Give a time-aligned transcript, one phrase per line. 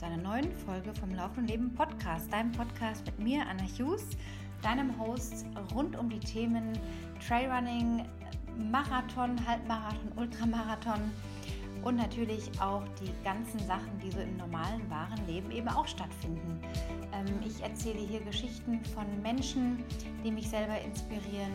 [0.00, 4.06] zu einer neuen Folge vom Laufen und Leben Podcast, deinem Podcast mit mir, Anna Hughes,
[4.62, 5.44] deinem Host
[5.74, 6.72] rund um die Themen
[7.28, 8.08] Trailrunning,
[8.70, 11.12] Marathon, Halbmarathon, Ultramarathon
[11.84, 16.58] und natürlich auch die ganzen Sachen, die so im normalen, wahren Leben eben auch stattfinden.
[17.12, 19.84] Ähm, ich erzähle hier Geschichten von Menschen,
[20.24, 21.52] die mich selber inspirieren.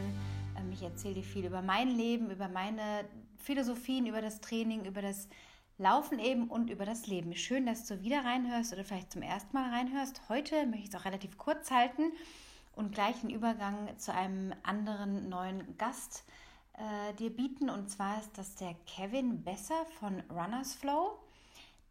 [0.55, 3.05] Ähm, ich erzähle viel über mein Leben, über meine
[3.38, 5.30] Philosophien, über das Training, über das
[5.77, 7.35] Laufen eben und über das Leben.
[7.35, 10.21] Schön, dass du wieder reinhörst oder vielleicht zum ersten Mal reinhörst.
[10.29, 12.13] Heute möchte ich es auch relativ kurz halten
[12.77, 16.23] und gleich einen Übergang zu einem anderen neuen Gast
[16.77, 17.70] äh, dir bieten.
[17.70, 21.20] Und zwar ist das der Kevin Besser von Runners Flow,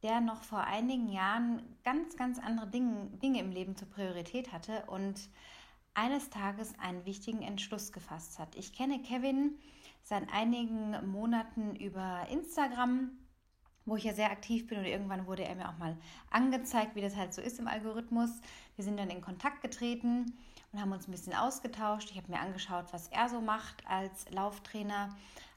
[0.02, 4.84] der noch vor einigen Jahren ganz, ganz andere Dinge, Dinge im Leben zur Priorität hatte
[4.86, 5.28] und
[5.92, 8.56] eines Tages einen wichtigen Entschluss gefasst hat.
[8.56, 9.58] Ich kenne Kevin
[10.02, 13.10] seit einigen Monaten über Instagram,
[13.86, 15.96] wo ich ja sehr aktiv bin und irgendwann wurde er mir auch mal
[16.30, 18.30] angezeigt, wie das halt so ist im Algorithmus.
[18.76, 20.32] Wir sind dann in Kontakt getreten
[20.72, 22.10] und haben uns ein bisschen ausgetauscht.
[22.10, 25.10] Ich habe mir angeschaut, was er so macht als Lauftrainer,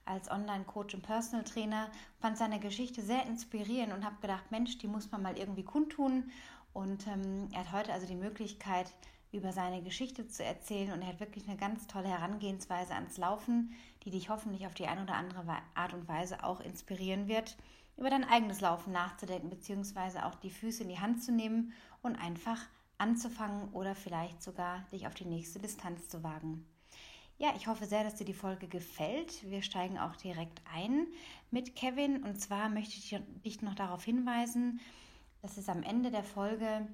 [0.06, 1.90] als Online-Coach und Personal Trainer.
[2.20, 6.32] Fand seine Geschichte sehr inspirierend und habe gedacht, Mensch, die muss man mal irgendwie kundtun.
[6.74, 8.94] Und ähm, er hat heute also die Möglichkeit,
[9.32, 13.74] über seine Geschichte zu erzählen und er hat wirklich eine ganz tolle Herangehensweise ans Laufen,
[14.04, 15.44] die dich hoffentlich auf die eine oder andere
[15.76, 17.58] Art und Weise auch inspirieren wird,
[17.98, 22.16] über dein eigenes Laufen nachzudenken, beziehungsweise auch die Füße in die Hand zu nehmen und
[22.16, 22.60] einfach
[22.98, 26.66] anzufangen oder vielleicht sogar dich auf die nächste Distanz zu wagen.
[27.40, 29.48] Ja, ich hoffe sehr, dass dir die Folge gefällt.
[29.48, 31.06] Wir steigen auch direkt ein
[31.52, 32.24] mit Kevin.
[32.24, 34.80] Und zwar möchte ich dich noch darauf hinweisen,
[35.44, 36.88] dass es am Ende der Folge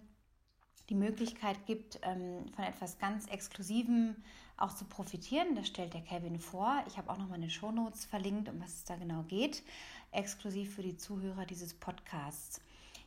[0.90, 4.18] die Möglichkeit gibt, ähm, von etwas ganz Exklusivem
[4.58, 5.56] auch zu profitieren.
[5.56, 6.84] Das stellt der Kevin vor.
[6.88, 9.64] Ich habe auch noch mal eine Shownotes verlinkt, um was es da genau geht,
[10.12, 12.62] exklusiv für die Zuhörer dieses Podcasts.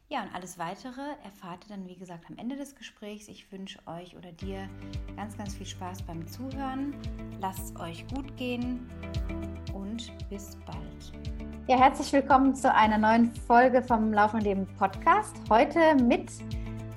[0.09, 3.27] Ja, und alles weitere erfahrt ihr dann, wie gesagt, am Ende des Gesprächs.
[3.27, 4.69] Ich wünsche euch oder dir
[5.17, 6.95] ganz, ganz viel Spaß beim Zuhören.
[7.41, 8.89] Lasst es euch gut gehen
[9.75, 11.13] und bis bald.
[11.67, 15.37] Ja, herzlich willkommen zu einer neuen Folge vom Laufen Leben Podcast.
[15.51, 16.31] Heute mit,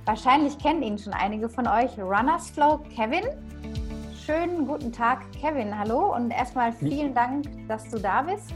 [0.06, 3.24] wahrscheinlich kennen ihn schon einige von euch, Runners Flow Kevin.
[4.30, 5.76] Schönen guten Tag, Kevin.
[5.76, 8.54] Hallo und erstmal vielen Dank, dass du da bist.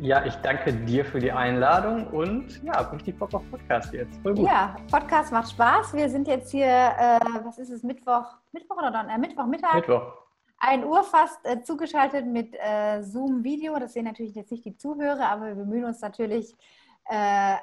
[0.00, 4.20] Ja, ich danke dir für die Einladung und ja, richtig Bock auf Podcast jetzt.
[4.20, 4.48] Voll gut.
[4.48, 5.94] Ja, Podcast macht Spaß.
[5.94, 9.08] Wir sind jetzt hier, äh, was ist es, Mittwoch, Mittwoch oder dann?
[9.08, 9.76] Äh, Mittwochmittag?
[9.76, 10.12] Mittwoch.
[10.58, 13.78] 1 Uhr fast äh, zugeschaltet mit äh, Zoom-Video.
[13.78, 16.52] Das sehen natürlich jetzt nicht die Zuhörer, aber wir bemühen uns natürlich,
[17.08, 17.14] äh,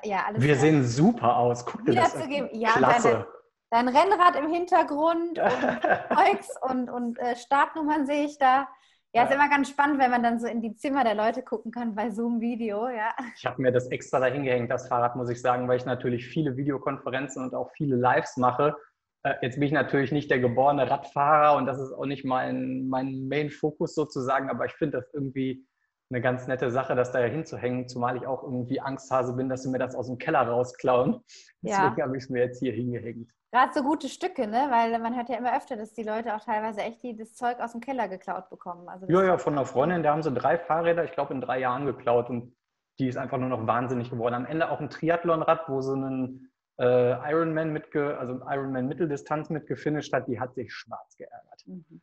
[0.08, 0.42] ja, alles.
[0.42, 1.66] Wir sehen super aus.
[1.66, 2.32] Guck dir das an.
[2.54, 3.28] Ja, Klasse.
[3.69, 5.81] Dein, Rennrad im Hintergrund und
[6.16, 8.67] Zeugs und, und äh, Startnummern sehe ich da.
[9.13, 11.72] Ja, ist immer ganz spannend, wenn man dann so in die Zimmer der Leute gucken
[11.72, 13.16] kann bei Zoom-Video, ja.
[13.35, 16.28] Ich habe mir das extra dahin gehängt, das Fahrrad, muss ich sagen, weil ich natürlich
[16.28, 18.75] viele Videokonferenzen und auch viele Lives mache.
[19.23, 22.88] Äh, jetzt bin ich natürlich nicht der geborene Radfahrer und das ist auch nicht mein,
[22.89, 25.66] mein Main-Fokus sozusagen, aber ich finde das irgendwie
[26.09, 29.69] eine ganz nette Sache, das da hinzuhängen, zumal ich auch irgendwie Angsthase bin, dass sie
[29.69, 31.22] mir das aus dem Keller rausklauen.
[31.61, 32.03] Deswegen ja.
[32.03, 33.29] habe ich es mir jetzt hier hingehängt.
[33.52, 34.68] Gerade so gute Stücke, ne?
[34.69, 37.59] Weil man hört ja immer öfter, dass die Leute auch teilweise echt die, das Zeug
[37.59, 38.90] aus dem Keller geklaut bekommen.
[38.90, 41.59] Also ja, ja, von einer Freundin, da haben sie drei Fahrräder, ich glaube, in drei
[41.59, 42.53] Jahren geklaut und
[43.00, 44.34] die ist einfach nur noch wahnsinnig geworden.
[44.34, 50.12] Am Ende auch ein Triathlonrad, wo sie einen äh, Ironman mitge, also Ironman Mitteldistanz mitgefinisht
[50.14, 51.64] hat, die hat sich schwarz geärgert.
[51.66, 52.02] Mhm.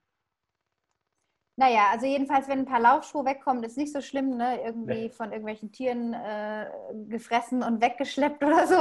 [1.57, 4.61] Naja, also jedenfalls, wenn ein paar Laufschuhe wegkommen, ist nicht so schlimm, ne?
[4.65, 5.11] Irgendwie nee.
[5.11, 6.67] von irgendwelchen Tieren äh,
[7.07, 8.75] gefressen und weggeschleppt oder so.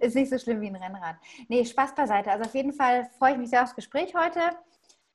[0.00, 1.16] Ist nicht so schlimm wie ein Rennrad.
[1.48, 2.30] Nee, Spaß beiseite.
[2.30, 4.40] Also auf jeden Fall freue ich mich sehr aufs Gespräch heute.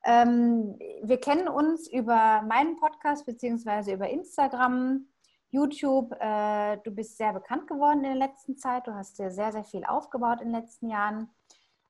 [0.04, 5.06] Ähm, wir kennen uns über meinen Podcast beziehungsweise über Instagram,
[5.50, 6.12] YouTube.
[6.18, 8.88] Äh, du bist sehr bekannt geworden in der letzten Zeit.
[8.88, 11.30] Du hast dir sehr, sehr viel aufgebaut in den letzten Jahren.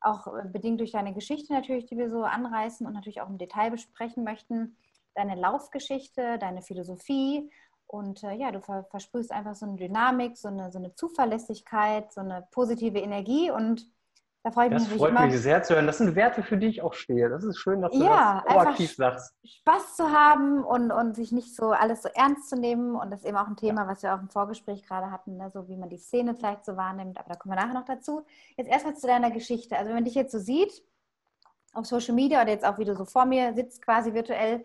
[0.03, 3.39] Auch äh, bedingt durch deine Geschichte natürlich, die wir so anreißen und natürlich auch im
[3.39, 4.77] Detail besprechen möchten
[5.17, 7.51] deine Laufgeschichte, deine Philosophie
[7.87, 12.13] und äh, ja, du ver versprühst einfach so eine Dynamik, so eine, so eine Zuverlässigkeit,
[12.13, 13.89] so eine positive Energie und
[14.43, 14.91] da freue ich das mich.
[14.93, 15.89] Das freut immer, mich sehr zu hören.
[15.89, 17.29] Das sind Werte, für die ich auch stehe.
[17.29, 19.35] Das ist schön, dass du ja, das proaktiv sagst.
[19.45, 22.95] Spaß zu haben und, und sich nicht so alles so ernst zu nehmen.
[22.95, 25.51] Und das ist eben auch ein Thema, was wir auch im Vorgespräch gerade hatten, ne?
[25.51, 27.19] so wie man die Szene vielleicht so wahrnimmt.
[27.19, 28.25] Aber da kommen wir nachher noch dazu.
[28.57, 29.77] Jetzt erstmal zu deiner Geschichte.
[29.77, 30.81] Also wenn man dich jetzt so sieht,
[31.73, 34.65] auf Social Media oder jetzt auch, wie du so vor mir sitzt, quasi virtuell,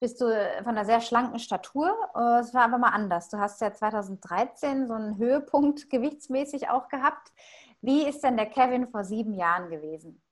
[0.00, 0.26] bist du
[0.62, 1.94] von einer sehr schlanken Statur.
[2.14, 3.28] Äh, es war aber mal anders.
[3.28, 7.32] Du hast ja 2013 so einen Höhepunkt gewichtsmäßig auch gehabt.
[7.80, 10.22] Wie ist denn der Kevin vor sieben Jahren gewesen?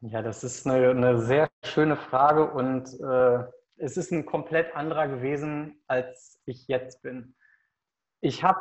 [0.00, 3.44] Ja, das ist eine, eine sehr schöne Frage und äh,
[3.76, 7.34] es ist ein komplett anderer gewesen, als ich jetzt bin.
[8.20, 8.60] Ich habe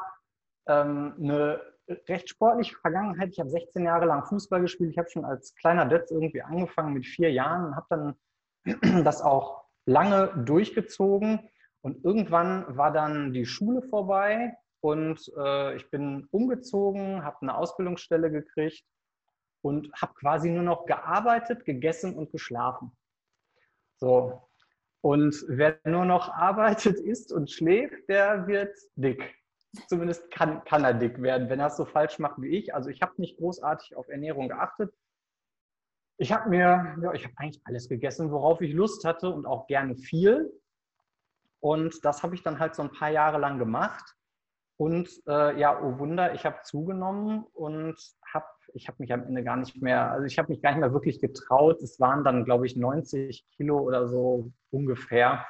[0.68, 1.62] ähm, eine
[2.08, 3.30] recht sportliche Vergangenheit.
[3.32, 4.92] Ich habe 16 Jahre lang Fußball gespielt.
[4.92, 9.22] Ich habe schon als kleiner Detz irgendwie angefangen mit vier Jahren und habe dann das
[9.22, 11.50] auch lange durchgezogen.
[11.82, 18.32] Und irgendwann war dann die Schule vorbei und äh, ich bin umgezogen, habe eine Ausbildungsstelle
[18.32, 18.84] gekriegt
[19.62, 22.92] und habe quasi nur noch gearbeitet, gegessen und geschlafen.
[23.98, 24.48] So.
[25.02, 29.36] Und wer nur noch arbeitet, isst und schläft, der wird dick.
[29.88, 32.76] Zumindest kann, kann er dick werden, wenn er es so falsch macht wie ich.
[32.76, 34.94] Also ich habe nicht großartig auf Ernährung geachtet.
[36.18, 39.68] Ich habe mir, ja, ich habe eigentlich alles gegessen, worauf ich Lust hatte und auch
[39.68, 40.52] gerne viel.
[41.60, 44.16] Und das habe ich dann halt so ein paar Jahre lang gemacht.
[44.78, 47.96] Und äh, ja, oh Wunder, ich habe zugenommen und
[48.34, 50.80] habe, ich habe mich am Ende gar nicht mehr, also ich habe mich gar nicht
[50.80, 51.82] mehr wirklich getraut.
[51.84, 55.46] Es waren dann, glaube ich, 90 Kilo oder so ungefähr.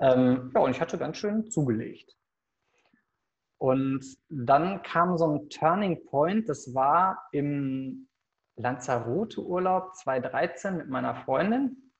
[0.00, 2.16] Ähm, ja, und ich hatte ganz schön zugelegt.
[3.58, 8.08] Und dann kam so ein Turning Point, das war im
[8.56, 11.92] Lanzarote-Urlaub 2013 mit meiner Freundin.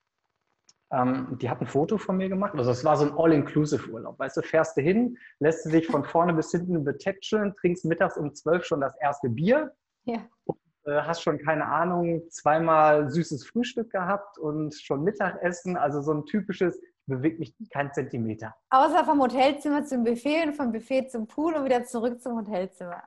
[0.93, 2.55] Ähm, die hat ein Foto von mir gemacht.
[2.57, 4.19] Also es war so ein All-Inclusive-Urlaub.
[4.19, 8.17] Weißt du, fährst du hin, lässt du dich von vorne bis hinten betätscheln, trinkst mittags
[8.17, 9.75] um 12 schon das erste Bier.
[10.05, 10.19] Ja.
[10.45, 15.77] Und, äh, hast schon, keine Ahnung, zweimal süßes Frühstück gehabt und schon Mittagessen.
[15.77, 18.55] Also so ein typisches, bewegt mich kein Zentimeter.
[18.71, 23.03] Außer vom Hotelzimmer zum Buffet und vom Buffet zum Pool und wieder zurück zum Hotelzimmer.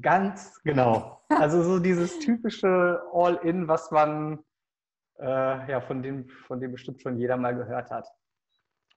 [0.00, 1.22] Ganz genau.
[1.28, 4.40] Also so dieses typische All-In, was man
[5.18, 8.08] äh, ja, von dem, von dem bestimmt schon jeder mal gehört hat.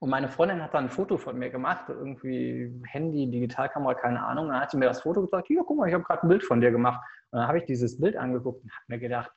[0.00, 4.48] Und meine Freundin hat dann ein Foto von mir gemacht, irgendwie Handy, Digitalkamera, keine Ahnung.
[4.48, 6.42] Dann hat sie mir das Foto gesagt, hier, guck mal, ich habe gerade ein Bild
[6.42, 7.00] von dir gemacht.
[7.30, 9.30] Und dann habe ich dieses Bild angeguckt und habe mir gedacht,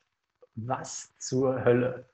[0.56, 2.08] was zur Hölle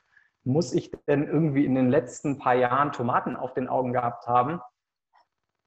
[0.44, 4.60] muss ich denn irgendwie in den letzten paar Jahren Tomaten auf den Augen gehabt haben?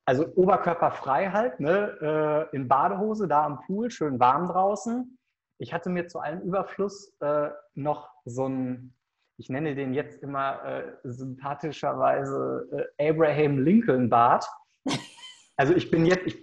[0.08, 2.48] Also oberkörperfrei halt, ne?
[2.52, 5.18] Äh, in Badehose, da am Pool, schön warm draußen.
[5.58, 8.96] Ich hatte mir zu allem Überfluss äh, noch so ein,
[9.38, 14.48] ich nenne den jetzt immer äh, sympathischerweise äh, Abraham Lincoln Bart.
[15.58, 16.36] Also ich bin jetzt, ich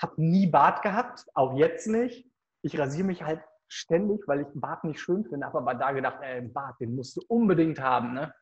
[0.00, 2.24] habe nie Bart gehabt, auch jetzt nicht.
[2.62, 6.18] Ich rasiere mich halt ständig, weil ich Bart nicht schön finde, habe aber da gedacht,
[6.22, 8.14] ey, Bart, den musst du unbedingt haben.
[8.14, 8.32] Ne?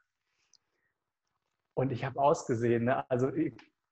[1.74, 2.84] Und ich habe ausgesehen.
[2.84, 3.08] Ne?
[3.10, 3.32] Also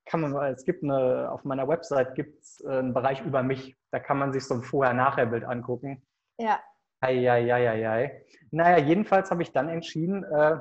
[0.07, 3.77] kann man, es gibt eine, auf meiner Website gibt es äh, einen Bereich über mich,
[3.91, 6.03] da kann man sich so ein Vorher-Nachher-Bild angucken.
[6.39, 6.61] Ja.
[7.01, 8.25] Eieieiei.
[8.51, 10.59] Naja, jedenfalls habe ich dann entschieden, äh,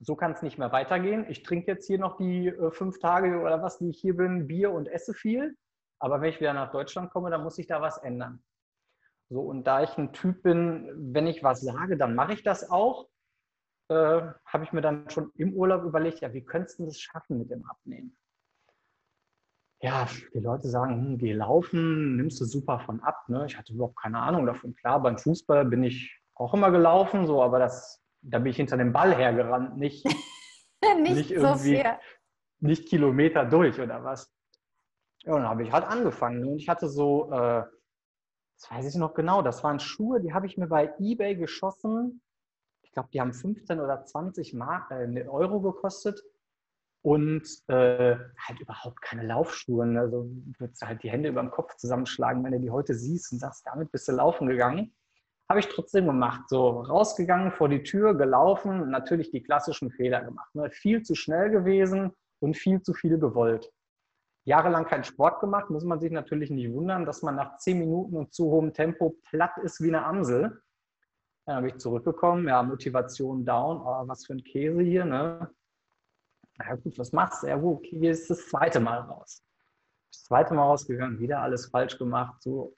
[0.00, 1.26] so kann es nicht mehr weitergehen.
[1.28, 4.46] Ich trinke jetzt hier noch die äh, fünf Tage oder was, die ich hier bin,
[4.46, 5.56] Bier und esse viel.
[6.00, 8.42] Aber wenn ich wieder nach Deutschland komme, dann muss ich da was ändern.
[9.30, 12.70] So, und da ich ein Typ bin, wenn ich was sage, dann mache ich das
[12.70, 13.08] auch,
[13.88, 17.38] äh, habe ich mir dann schon im Urlaub überlegt, ja, wie könntest du das schaffen
[17.38, 18.16] mit dem Abnehmen?
[19.80, 23.28] Ja, die Leute sagen, hm, geh laufen, nimmst du super von ab.
[23.28, 23.44] Ne?
[23.46, 24.74] Ich hatte überhaupt keine Ahnung davon.
[24.74, 28.76] Klar, beim Fußball bin ich auch immer gelaufen, so, aber das, da bin ich hinter
[28.76, 30.04] dem Ball hergerannt, nicht,
[31.02, 34.32] nicht, nicht irgendwie, so nicht Kilometer durch oder was.
[35.22, 36.40] Ja, und dann habe ich halt angefangen.
[36.40, 36.48] Ne?
[36.48, 37.64] Und ich hatte so äh,
[38.56, 42.22] das weiß ich noch genau, das waren Schuhe, die habe ich mir bei eBay geschossen.
[42.82, 46.22] Ich glaube, die haben 15 oder 20 Mark, äh, Euro gekostet
[47.04, 49.86] und äh, halt überhaupt keine Laufschuhe.
[49.86, 50.00] Ne?
[50.00, 53.32] Also würdest du halt die Hände über dem Kopf zusammenschlagen, wenn du die heute siehst
[53.32, 54.94] und sagst, damit bist du laufen gegangen.
[55.48, 56.48] Habe ich trotzdem gemacht.
[56.48, 60.54] So rausgegangen, vor die Tür, gelaufen, natürlich die klassischen Fehler gemacht.
[60.54, 60.70] Ne?
[60.70, 63.70] Viel zu schnell gewesen und viel zu viel gewollt
[64.44, 68.16] jahrelang keinen Sport gemacht, muss man sich natürlich nicht wundern, dass man nach zehn Minuten
[68.16, 70.60] und zu hohem Tempo platt ist wie eine Amsel.
[71.46, 75.50] Dann habe ich zurückgekommen, ja, Motivation down, oh, was für ein Käse hier, ne?
[76.58, 77.48] Na ja, gut, was machst du?
[77.48, 79.42] Ja, gut, okay, hier ist das zweite Mal raus.
[80.10, 82.76] Das zweite Mal rausgegangen, wieder alles falsch gemacht, so.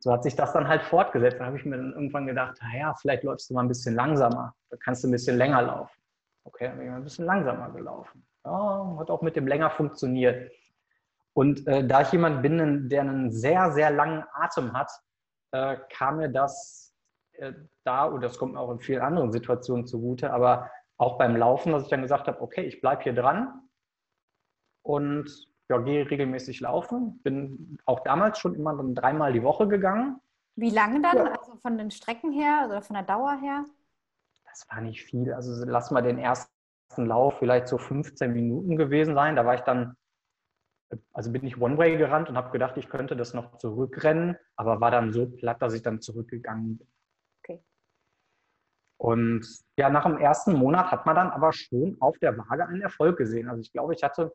[0.00, 1.40] So hat sich das dann halt fortgesetzt.
[1.40, 4.54] Da habe ich mir dann irgendwann gedacht, naja, vielleicht läufst du mal ein bisschen langsamer,
[4.70, 6.00] da kannst du ein bisschen länger laufen.
[6.44, 8.24] Okay, dann bin ich mal ein bisschen langsamer gelaufen.
[8.44, 10.52] Ja, hat auch mit dem länger funktioniert.
[11.32, 14.90] Und äh, da ich jemand bin, der einen sehr, sehr langen Atem hat,
[15.50, 16.94] äh, kam mir das
[17.32, 17.52] äh,
[17.84, 21.72] da, und das kommt mir auch in vielen anderen Situationen zugute, aber auch beim Laufen,
[21.72, 23.68] dass ich dann gesagt habe, okay, ich bleibe hier dran
[24.82, 27.20] und ja, gehe regelmäßig laufen.
[27.22, 30.20] Bin auch damals schon immer dann dreimal die Woche gegangen.
[30.56, 31.16] Wie lange dann?
[31.16, 31.24] Ja.
[31.38, 33.64] Also von den Strecken her oder von der Dauer her?
[34.44, 35.32] Das war nicht viel.
[35.32, 36.50] Also lass mal den ersten
[36.96, 39.36] Lauf vielleicht so 15 Minuten gewesen sein.
[39.36, 39.94] Da war ich dann,
[41.12, 44.90] also bin ich One-Way gerannt und habe gedacht, ich könnte das noch zurückrennen, aber war
[44.90, 46.88] dann so platt, dass ich dann zurückgegangen bin.
[48.98, 52.82] Und ja, nach dem ersten Monat hat man dann aber schon auf der Waage einen
[52.82, 53.48] Erfolg gesehen.
[53.48, 54.32] Also ich glaube, ich hatte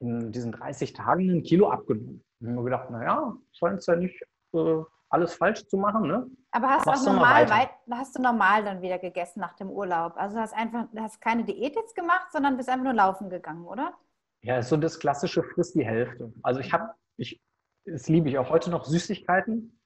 [0.00, 2.24] in diesen 30 Tagen ein Kilo abgenommen.
[2.40, 4.20] Ich habe mir gedacht, naja, scheint es ja nicht
[4.52, 6.08] äh, alles falsch zu machen.
[6.08, 6.26] Ne?
[6.50, 10.14] Aber hast, auch normal weit, hast du normal dann wieder gegessen nach dem Urlaub?
[10.16, 13.94] Also hast einfach hast keine Diät jetzt gemacht, sondern bist einfach nur laufen gegangen, oder?
[14.42, 16.32] Ja, ist so das klassische frisst die Hälfte.
[16.42, 17.40] Also ich habe, ich,
[17.84, 19.77] das liebe ich auch heute noch Süßigkeiten,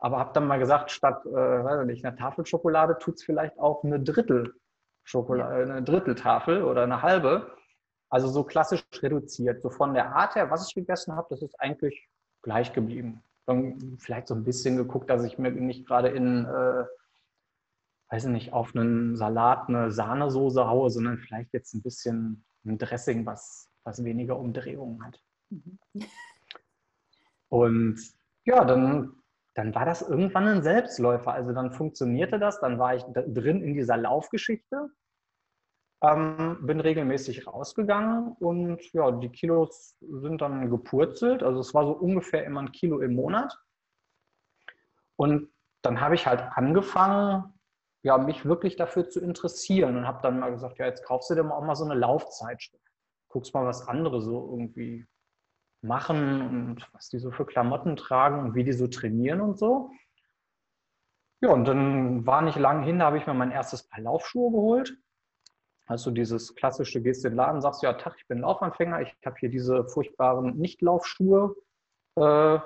[0.00, 3.58] aber habe dann mal gesagt, statt äh, weiß nicht, einer Tafel Schokolade tut es vielleicht
[3.58, 4.54] auch eine Drittel
[5.04, 7.50] Schokolade, eine Dritteltafel oder eine halbe.
[8.08, 9.62] Also so klassisch reduziert.
[9.62, 12.08] So von der Art her, was ich gegessen habe, das ist eigentlich
[12.42, 13.22] gleich geblieben.
[13.46, 16.84] Dann vielleicht so ein bisschen geguckt, dass ich mir nicht gerade in, äh,
[18.10, 22.78] weiß ich nicht, auf einen Salat eine Sahnesoße haue, sondern vielleicht jetzt ein bisschen ein
[22.78, 25.20] Dressing, was, was weniger Umdrehungen hat.
[25.50, 25.78] Mhm.
[27.48, 28.00] Und
[28.44, 29.19] ja, dann,
[29.60, 31.32] dann war das irgendwann ein Selbstläufer.
[31.32, 34.90] Also dann funktionierte das, dann war ich drin in dieser Laufgeschichte
[36.02, 41.42] ähm, bin regelmäßig rausgegangen und ja, die Kilos sind dann gepurzelt.
[41.42, 43.54] Also es war so ungefähr immer ein Kilo im Monat.
[45.16, 45.50] Und
[45.82, 47.52] dann habe ich halt angefangen,
[48.02, 51.34] ja, mich wirklich dafür zu interessieren und habe dann mal gesagt, ja, jetzt kaufst du
[51.34, 52.82] dir mal auch mal so eine Laufzeitschrift.
[53.28, 55.06] Guckst mal, was andere so irgendwie
[55.82, 59.90] machen und was die so für Klamotten tragen und wie die so trainieren und so.
[61.42, 64.50] Ja, und dann war nicht lang hin, da habe ich mir mein erstes Paar Laufschuhe
[64.50, 64.98] geholt
[65.98, 69.36] du dieses klassische, gehst in den Laden, sagst, ja, Tag, ich bin Laufanfänger, ich habe
[69.38, 71.56] hier diese furchtbaren Nichtlaufschuhe.
[72.16, 72.58] Äh,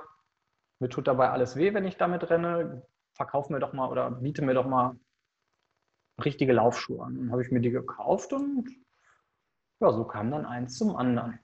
[0.81, 2.87] mir tut dabei alles weh, wenn ich damit renne.
[3.15, 4.97] Verkauf mir doch mal oder biete mir doch mal
[6.23, 7.17] richtige Laufschuhe an.
[7.17, 8.69] Dann habe ich mir die gekauft und
[9.81, 11.39] ja, so kam dann eins zum anderen.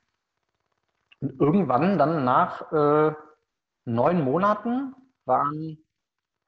[1.21, 3.15] Und irgendwann dann nach äh,
[3.85, 4.95] neun Monaten
[5.27, 5.79] waren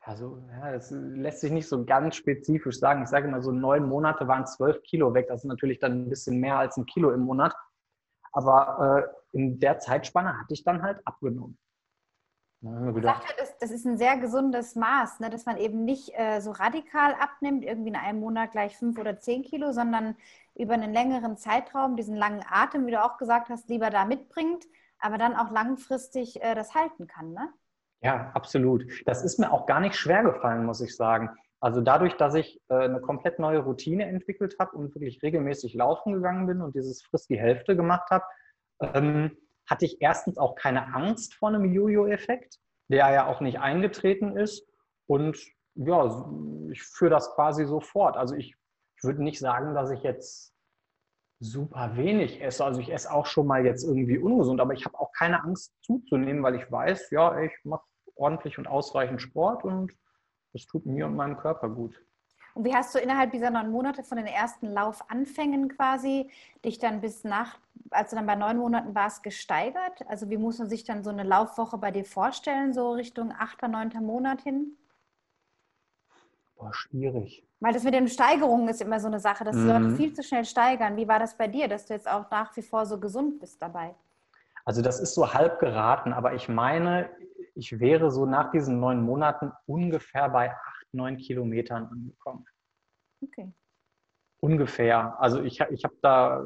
[0.04, 3.04] also, ja, das lässt sich nicht so ganz spezifisch sagen.
[3.04, 5.28] Ich sage immer, so neun Monate waren zwölf Kilo weg.
[5.28, 7.54] Das ist natürlich dann ein bisschen mehr als ein Kilo im Monat.
[8.32, 11.56] Aber äh, in der Zeitspanne hatte ich dann halt abgenommen.
[12.62, 15.30] Man sagt halt, das, das ist ein sehr gesundes Maß, ne?
[15.30, 19.18] dass man eben nicht äh, so radikal abnimmt, irgendwie in einem Monat gleich fünf oder
[19.18, 20.16] zehn Kilo, sondern
[20.54, 24.64] über einen längeren Zeitraum diesen langen Atem, wie du auch gesagt hast, lieber da mitbringt,
[25.00, 27.32] aber dann auch langfristig äh, das halten kann.
[27.32, 27.48] Ne?
[28.00, 28.84] Ja, absolut.
[29.06, 31.30] Das ist mir auch gar nicht schwer gefallen, muss ich sagen.
[31.58, 36.12] Also dadurch, dass ich äh, eine komplett neue Routine entwickelt habe und wirklich regelmäßig laufen
[36.12, 38.24] gegangen bin und dieses Frist die Hälfte gemacht habe,
[38.80, 39.36] ähm,
[39.72, 44.68] hatte ich erstens auch keine Angst vor einem Jojo-Effekt, der ja auch nicht eingetreten ist.
[45.06, 45.38] Und
[45.74, 46.26] ja,
[46.70, 48.18] ich führe das quasi so fort.
[48.18, 48.54] Also ich,
[48.96, 50.54] ich würde nicht sagen, dass ich jetzt
[51.40, 52.62] super wenig esse.
[52.66, 55.72] Also ich esse auch schon mal jetzt irgendwie ungesund, aber ich habe auch keine Angst
[55.80, 59.90] zuzunehmen, weil ich weiß, ja, ich mache ordentlich und ausreichend Sport und
[60.52, 61.98] das tut mir und meinem Körper gut.
[62.54, 66.30] Und wie hast du innerhalb dieser neun Monate von den ersten Laufanfängen quasi
[66.64, 67.58] dich dann bis nach,
[67.90, 70.06] als du dann bei neun Monaten warst, gesteigert?
[70.08, 73.68] Also wie muss man sich dann so eine Laufwoche bei dir vorstellen, so Richtung achter,
[73.68, 74.76] neunter Monat hin?
[76.56, 77.44] Boah, schwierig.
[77.60, 79.96] Weil das mit den Steigerungen ist immer so eine Sache, dass die Leute mhm.
[79.96, 80.96] viel zu schnell steigern.
[80.96, 83.62] Wie war das bei dir, dass du jetzt auch nach wie vor so gesund bist
[83.62, 83.94] dabei?
[84.64, 87.08] Also das ist so halb geraten, aber ich meine,
[87.54, 90.54] ich wäre so nach diesen neun Monaten ungefähr bei
[90.92, 92.44] neun Kilometern angekommen.
[93.22, 93.52] Okay.
[94.40, 95.20] Ungefähr.
[95.20, 96.44] Also ich, ich habe da,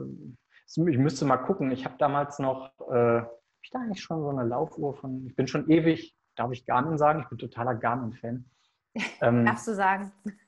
[0.67, 3.23] ich müsste mal gucken, ich habe damals noch, äh,
[3.63, 6.99] ich da eigentlich schon so eine Laufuhr von, ich bin schon ewig, darf ich Garmin
[6.99, 8.45] sagen, ich bin totaler Garmin-Fan.
[9.21, 10.11] Ähm, Darfst du sagen.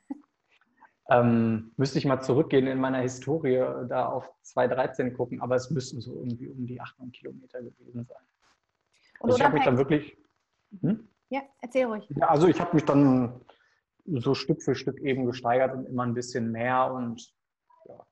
[1.10, 6.02] Ähm, müsste ich mal zurückgehen in meiner Historie, da auf 2013 gucken, aber es müssten
[6.02, 8.18] so irgendwie um die 800 Kilometer gewesen sein.
[9.20, 10.18] Und also ich habe mich dann wirklich,
[10.82, 11.08] hm?
[11.30, 12.06] Ja, erzähl ruhig.
[12.10, 13.40] Ja, also ich habe mich dann
[14.20, 17.32] so Stück für Stück eben gesteigert und immer ein bisschen mehr und
[17.86, 18.06] ja.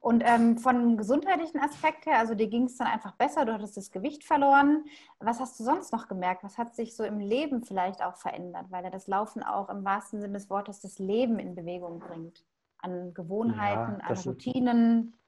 [0.00, 3.76] Und ähm, von gesundheitlichen Aspekt her, also dir ging es dann einfach besser, du hattest
[3.76, 4.84] das Gewicht verloren.
[5.18, 6.44] Was hast du sonst noch gemerkt?
[6.44, 8.66] Was hat sich so im Leben vielleicht auch verändert?
[8.70, 12.44] Weil ja das Laufen auch im wahrsten Sinne des Wortes das Leben in Bewegung bringt.
[12.78, 15.18] An Gewohnheiten, ja, an Routinen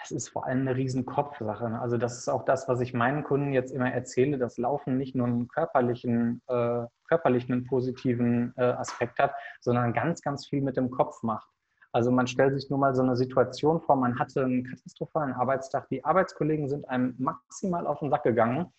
[0.00, 1.66] das ist vor allem eine riesen Kopfsache.
[1.80, 5.14] Also das ist auch das, was ich meinen Kunden jetzt immer erzähle, dass Laufen nicht
[5.14, 10.76] nur einen körperlichen, äh, körperlichen einen positiven äh, Aspekt hat, sondern ganz, ganz viel mit
[10.76, 11.48] dem Kopf macht.
[11.92, 15.88] Also man stellt sich nur mal so eine Situation vor, man hatte einen katastrophalen Arbeitstag,
[15.88, 18.72] die Arbeitskollegen sind einem maximal auf den Sack gegangen.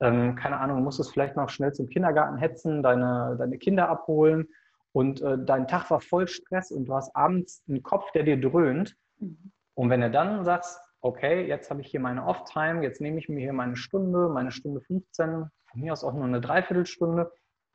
[0.00, 4.48] Ähm, keine Ahnung, du musstest vielleicht noch schnell zum Kindergarten hetzen, deine, deine Kinder abholen
[4.92, 8.40] und äh, dein Tag war voll Stress und du hast abends einen Kopf, der dir
[8.40, 8.96] dröhnt.
[9.18, 9.52] Mhm.
[9.74, 13.28] Und wenn du dann sagst, okay, jetzt habe ich hier meine Off-Time, jetzt nehme ich
[13.28, 17.30] mir hier meine Stunde, meine Stunde 15, von mir aus auch nur eine Dreiviertelstunde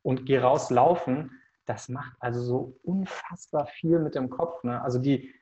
[0.06, 1.32] und gehe raus laufen,
[1.64, 4.62] das macht also so unfassbar viel mit dem Kopf.
[4.62, 4.80] Ne?
[4.80, 5.34] Also die,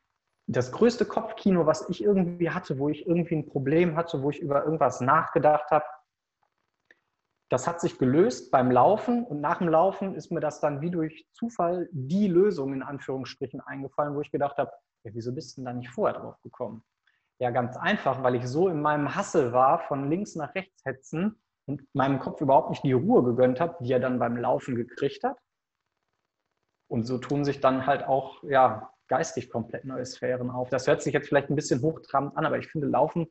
[0.47, 4.41] das größte Kopfkino, was ich irgendwie hatte, wo ich irgendwie ein Problem hatte, wo ich
[4.41, 5.85] über irgendwas nachgedacht habe,
[7.51, 10.91] das hat sich gelöst beim Laufen und nach dem Laufen ist mir das dann wie
[10.91, 14.73] durch Zufall die Lösung in Anführungsstrichen eingefallen, wo ich gedacht habe,
[15.05, 16.83] ja, wieso bist du denn da nicht vorher drauf gekommen?
[17.39, 21.39] Ja, ganz einfach, weil ich so in meinem Hassel war, von links nach rechts hetzen
[21.67, 25.25] und meinem Kopf überhaupt nicht die Ruhe gegönnt habe, die er dann beim Laufen gekriegt
[25.25, 25.39] hat.
[26.89, 30.69] Und so tun sich dann halt auch ja, geistig komplett neue Sphären auf.
[30.69, 33.27] Das hört sich jetzt vielleicht ein bisschen hochtrabend an, aber ich finde, Laufen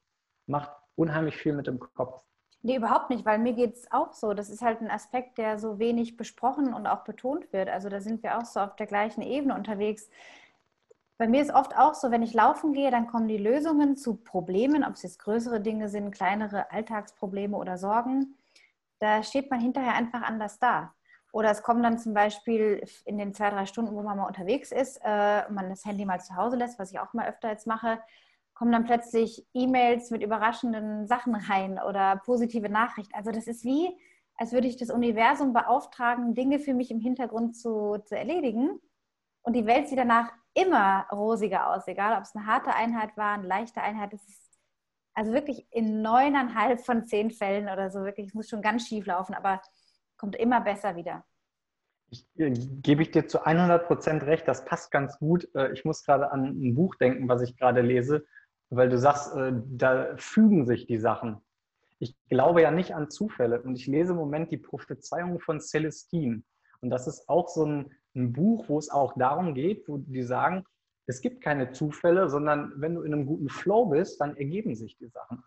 [0.48, 2.22] macht unheimlich viel mit dem Kopf.
[2.66, 4.34] Nee, überhaupt nicht, weil mir geht es auch so.
[4.34, 7.68] Das ist halt ein Aspekt, der so wenig besprochen und auch betont wird.
[7.70, 10.10] Also da sind wir auch so auf der gleichen Ebene unterwegs.
[11.18, 14.16] Bei mir ist oft auch so, wenn ich laufen gehe, dann kommen die Lösungen zu
[14.16, 18.36] Problemen, ob es jetzt größere Dinge sind, kleinere Alltagsprobleme oder Sorgen.
[19.00, 20.94] Da steht man hinterher einfach anders da.
[21.32, 24.72] Oder es kommen dann zum Beispiel in den zwei, drei Stunden, wo man mal unterwegs
[24.72, 27.66] ist, äh, man das Handy mal zu Hause lässt, was ich auch mal öfter jetzt
[27.66, 28.00] mache,
[28.54, 33.16] kommen dann plötzlich E-Mails mit überraschenden Sachen rein oder positive Nachrichten.
[33.16, 33.98] Also das ist wie,
[34.36, 38.80] als würde ich das Universum beauftragen, Dinge für mich im Hintergrund zu, zu erledigen.
[39.42, 43.34] Und die Welt sieht danach immer rosiger aus, egal ob es eine harte Einheit war,
[43.34, 44.14] eine leichte Einheit.
[44.14, 44.28] Ist
[45.14, 49.06] also wirklich in neuneinhalb von zehn Fällen oder so, wirklich, es muss schon ganz schief
[49.06, 49.62] laufen, aber
[50.18, 51.26] kommt immer besser wieder.
[52.10, 55.48] Ich, äh, gebe ich dir zu 100 Prozent recht, das passt ganz gut.
[55.56, 58.26] Äh, ich muss gerade an ein Buch denken, was ich gerade lese,
[58.70, 61.42] weil du sagst, äh, da fügen sich die Sachen.
[62.00, 66.44] Ich glaube ja nicht an Zufälle und ich lese im Moment die Prophezeiung von Celestine.
[66.82, 70.24] Und das ist auch so ein, ein Buch, wo es auch darum geht, wo die
[70.24, 70.66] sagen,
[71.06, 74.98] es gibt keine Zufälle, sondern wenn du in einem guten Flow bist, dann ergeben sich
[74.98, 75.44] die Sachen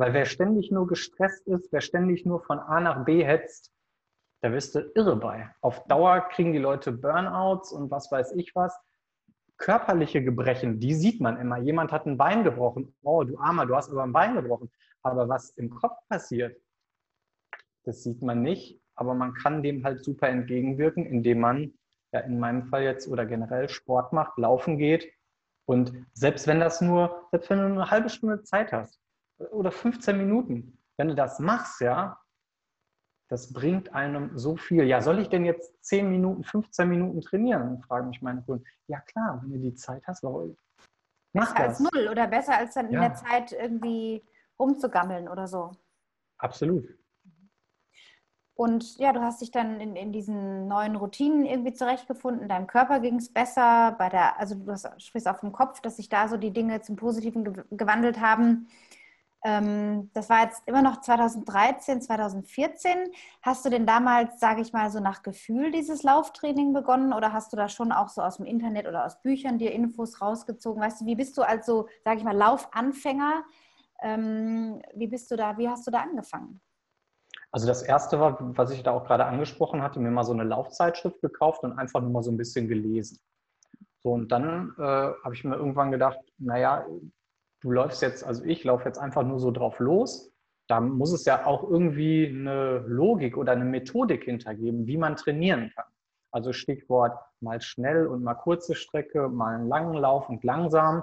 [0.00, 3.70] weil wer ständig nur gestresst ist, wer ständig nur von A nach B hetzt,
[4.40, 5.54] da wirst du irre bei.
[5.60, 8.74] Auf Dauer kriegen die Leute Burnouts und was weiß ich was.
[9.58, 11.58] Körperliche Gebrechen, die sieht man immer.
[11.58, 12.96] Jemand hat ein Bein gebrochen.
[13.02, 14.70] Oh, du Armer, du hast aber ein Bein gebrochen.
[15.02, 16.58] Aber was im Kopf passiert,
[17.84, 18.79] das sieht man nicht.
[19.00, 21.72] Aber man kann dem halt super entgegenwirken, indem man,
[22.12, 25.12] ja in meinem Fall jetzt oder generell Sport macht, laufen geht.
[25.64, 29.00] Und selbst wenn das nur, selbst wenn du eine halbe Stunde Zeit hast,
[29.50, 30.78] oder 15 Minuten.
[30.96, 32.20] Wenn du das machst, ja,
[33.28, 34.84] das bringt einem so viel.
[34.84, 37.80] Ja, soll ich denn jetzt 10 Minuten, 15 Minuten trainieren?
[37.82, 38.64] Fragen mich meine Kunden.
[38.88, 40.56] Ja, klar, wenn du die Zeit hast, warum?
[41.32, 41.80] Mach besser das.
[41.80, 42.92] als null oder besser als dann ja.
[42.92, 44.24] in der Zeit irgendwie
[44.58, 45.70] rumzugammeln oder so.
[46.38, 46.99] Absolut.
[48.54, 52.48] Und ja, du hast dich dann in, in diesen neuen Routinen irgendwie zurechtgefunden.
[52.48, 53.94] Deinem Körper ging es besser.
[53.98, 56.96] Bei der, also du sprichst auf dem Kopf, dass sich da so die Dinge zum
[56.96, 58.68] Positiven gewandelt haben.
[59.42, 63.10] Ähm, das war jetzt immer noch 2013, 2014.
[63.42, 67.52] Hast du denn damals, sage ich mal, so nach Gefühl dieses Lauftraining begonnen oder hast
[67.52, 70.82] du da schon auch so aus dem Internet oder aus Büchern dir Infos rausgezogen?
[70.82, 73.44] Weißt du, wie bist du also, sage ich mal, Laufanfänger?
[74.02, 76.60] Ähm, wie bist du da, wie hast du da angefangen?
[77.52, 80.44] Also das erste war, was ich da auch gerade angesprochen hatte, mir mal so eine
[80.44, 83.18] Laufzeitschrift gekauft und einfach nur mal so ein bisschen gelesen.
[84.02, 86.86] So, und dann äh, habe ich mir irgendwann gedacht, naja,
[87.60, 90.32] du läufst jetzt, also ich laufe jetzt einfach nur so drauf los.
[90.68, 95.72] Da muss es ja auch irgendwie eine Logik oder eine Methodik hintergeben, wie man trainieren
[95.74, 95.86] kann.
[96.30, 101.02] Also Stichwort mal schnell und mal kurze Strecke, mal einen langen Lauf und langsam.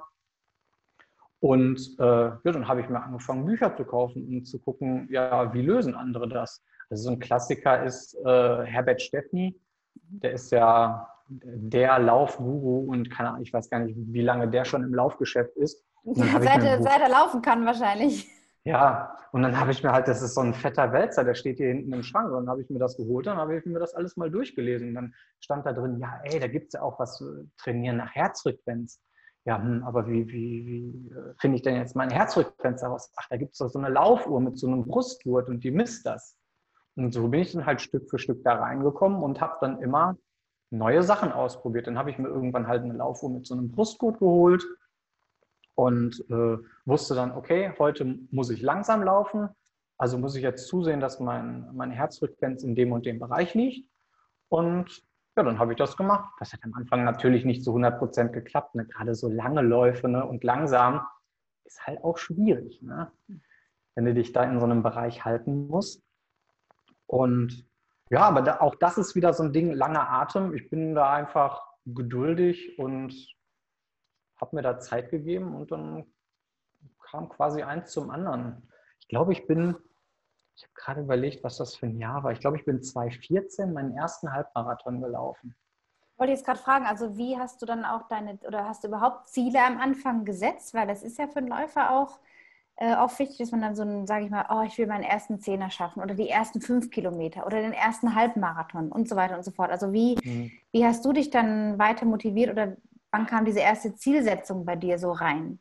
[1.40, 5.54] Und äh, ja, dann habe ich mir angefangen, Bücher zu kaufen und zu gucken, ja,
[5.54, 6.64] wie lösen andere das?
[6.90, 9.60] Also so ein Klassiker ist äh, Herbert Steffny.
[9.96, 14.66] Der ist ja der Laufguru und keine Ahnung, ich weiß gar nicht, wie lange der
[14.66, 15.84] schon im Laufgeschäft ist.
[16.06, 18.30] Seit, er, seit er laufen kann wahrscheinlich.
[18.64, 21.58] Ja, und dann habe ich mir halt, das ist so ein fetter Wälzer, der steht
[21.58, 22.32] hier hinten im Schrank.
[22.32, 24.90] Und dann habe ich mir das geholt, dann habe ich mir das alles mal durchgelesen.
[24.90, 27.98] Und dann stand da drin, ja, ey, da gibt es ja auch was äh, trainieren
[27.98, 29.00] nach Herzfrequenz.
[29.48, 33.14] Ja, hm, aber wie, wie, wie äh, finde ich denn jetzt meine Herzfrequenz heraus?
[33.16, 36.06] Ach, da gibt es doch so eine Laufuhr mit so einem Brustgurt und die misst
[36.06, 36.38] das.
[36.98, 40.18] Und so bin ich dann halt Stück für Stück da reingekommen und habe dann immer
[40.70, 41.88] neue Sachen ausprobiert.
[41.88, 44.66] Dann habe ich mir irgendwann halt eine Laufuhr mit so einem Brustgurt geholt
[45.76, 49.48] und äh, wusste dann, okay, heute muss ich langsam laufen,
[49.98, 53.90] also muss ich jetzt zusehen, dass mein, meine Herzfrequenz in dem und dem Bereich liegt.
[54.50, 55.07] Und
[55.38, 56.34] ja, dann habe ich das gemacht.
[56.40, 58.76] Das hat am Anfang natürlich nicht zu 100 Prozent geklappt.
[58.76, 58.86] Ne?
[58.86, 60.26] Gerade so lange Läufe ne?
[60.26, 61.06] und langsam
[61.64, 63.12] ist halt auch schwierig, ne?
[63.96, 66.04] wenn du dich da in so einem Bereich halten musst.
[67.06, 67.68] Und
[68.10, 70.54] ja, aber da, auch das ist wieder so ein Ding, langer Atem.
[70.54, 73.14] Ich bin da einfach geduldig und
[74.40, 76.06] habe mir da Zeit gegeben und dann
[77.12, 78.70] kam quasi eins zum anderen.
[79.00, 79.76] Ich glaube, ich bin,
[80.58, 82.32] ich habe gerade überlegt, was das für ein Jahr war.
[82.32, 85.56] Ich glaube, ich bin 2014 meinen ersten Halbmarathon gelaufen.
[86.14, 88.88] Ich wollte jetzt gerade fragen, also wie hast du dann auch deine, oder hast du
[88.88, 90.74] überhaupt Ziele am Anfang gesetzt?
[90.74, 92.20] Weil das ist ja für einen Läufer auch
[92.80, 95.04] äh, auch wichtig, dass man dann so ein, sage ich mal, oh, ich will meinen
[95.04, 99.36] ersten Zehner schaffen oder die ersten fünf Kilometer oder den ersten Halbmarathon und so weiter
[99.36, 99.72] und so fort.
[99.72, 100.52] Also wie, mhm.
[100.72, 102.78] wie hast du dich dann weiter motiviert oder
[103.12, 105.60] wann kam diese erste Zielsetzung bei dir so rein?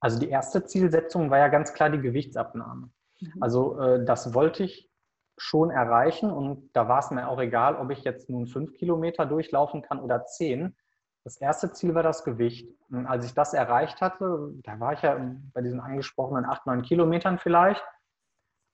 [0.00, 2.90] Also die erste Zielsetzung war ja ganz klar die Gewichtsabnahme.
[3.34, 3.42] Mhm.
[3.42, 4.90] Also äh, das wollte ich
[5.36, 9.26] schon erreichen und da war es mir auch egal, ob ich jetzt nun fünf Kilometer
[9.26, 10.76] durchlaufen kann oder zehn.
[11.24, 12.68] Das erste Ziel war das Gewicht.
[12.90, 15.18] Und als ich das erreicht hatte, da war ich ja
[15.52, 17.82] bei diesen angesprochenen acht, neun Kilometern vielleicht.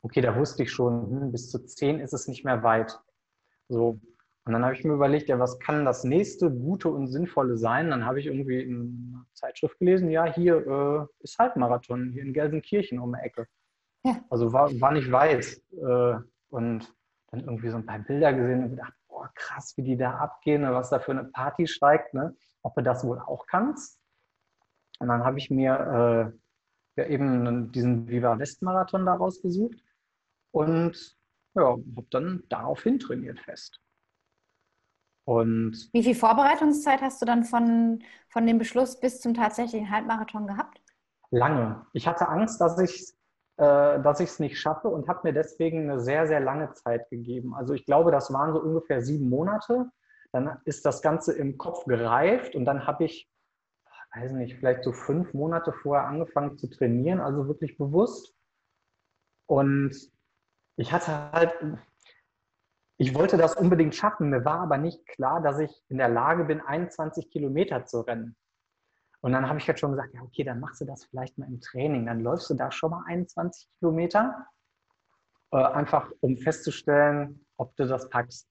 [0.02, 2.98] Okay, da wusste ich schon, hm, bis zu zehn ist es nicht mehr weit.
[3.68, 4.00] So.
[4.44, 7.90] Und dann habe ich mir überlegt, ja, was kann das nächste Gute und Sinnvolle sein?
[7.90, 12.32] Dann habe ich irgendwie in einer Zeitschrift gelesen, ja, hier äh, ist Halbmarathon, hier in
[12.32, 13.46] Gelsenkirchen um die Ecke.
[14.04, 14.24] Ja.
[14.30, 15.60] Also war, war nicht weit.
[15.72, 16.16] Äh,
[16.50, 16.94] und
[17.30, 20.62] dann irgendwie so ein paar Bilder gesehen und gedacht, boah, krass, wie die da abgehen,
[20.62, 22.34] was da für eine Party steigt, ne?
[22.62, 23.98] ob du das wohl auch kannst.
[24.98, 26.34] Und dann habe ich mir
[26.96, 29.78] äh, ja eben diesen Viva West Marathon da rausgesucht
[30.50, 31.16] und
[31.54, 33.80] ja, habe dann daraufhin trainiert fest.
[35.24, 40.46] Und Wie viel Vorbereitungszeit hast du dann von, von dem Beschluss bis zum tatsächlichen Halbmarathon
[40.46, 40.82] gehabt?
[41.30, 41.86] Lange.
[41.92, 43.12] Ich hatte Angst, dass ich
[43.60, 47.54] dass ich es nicht schaffe und habe mir deswegen eine sehr, sehr lange Zeit gegeben.
[47.54, 49.90] Also ich glaube, das waren so ungefähr sieben Monate.
[50.32, 53.30] Dann ist das Ganze im Kopf gereift und dann habe ich,
[54.14, 58.34] weiß nicht, vielleicht so fünf Monate vorher angefangen zu trainieren, also wirklich bewusst.
[59.44, 59.94] Und
[60.76, 61.52] ich hatte halt,
[62.96, 64.30] ich wollte das unbedingt schaffen.
[64.30, 68.36] Mir war aber nicht klar, dass ich in der Lage bin, 21 Kilometer zu rennen.
[69.22, 71.46] Und dann habe ich halt schon gesagt, ja, okay, dann machst du das vielleicht mal
[71.46, 72.06] im Training.
[72.06, 74.46] Dann läufst du da schon mal 21 Kilometer,
[75.52, 78.48] äh, einfach um festzustellen, ob du das packst.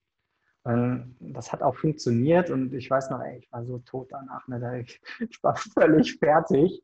[0.62, 4.46] Und das hat auch funktioniert und ich weiß noch, ey, ich war so tot danach,
[4.46, 4.84] ne?
[5.20, 6.82] ich, war völlig fertig.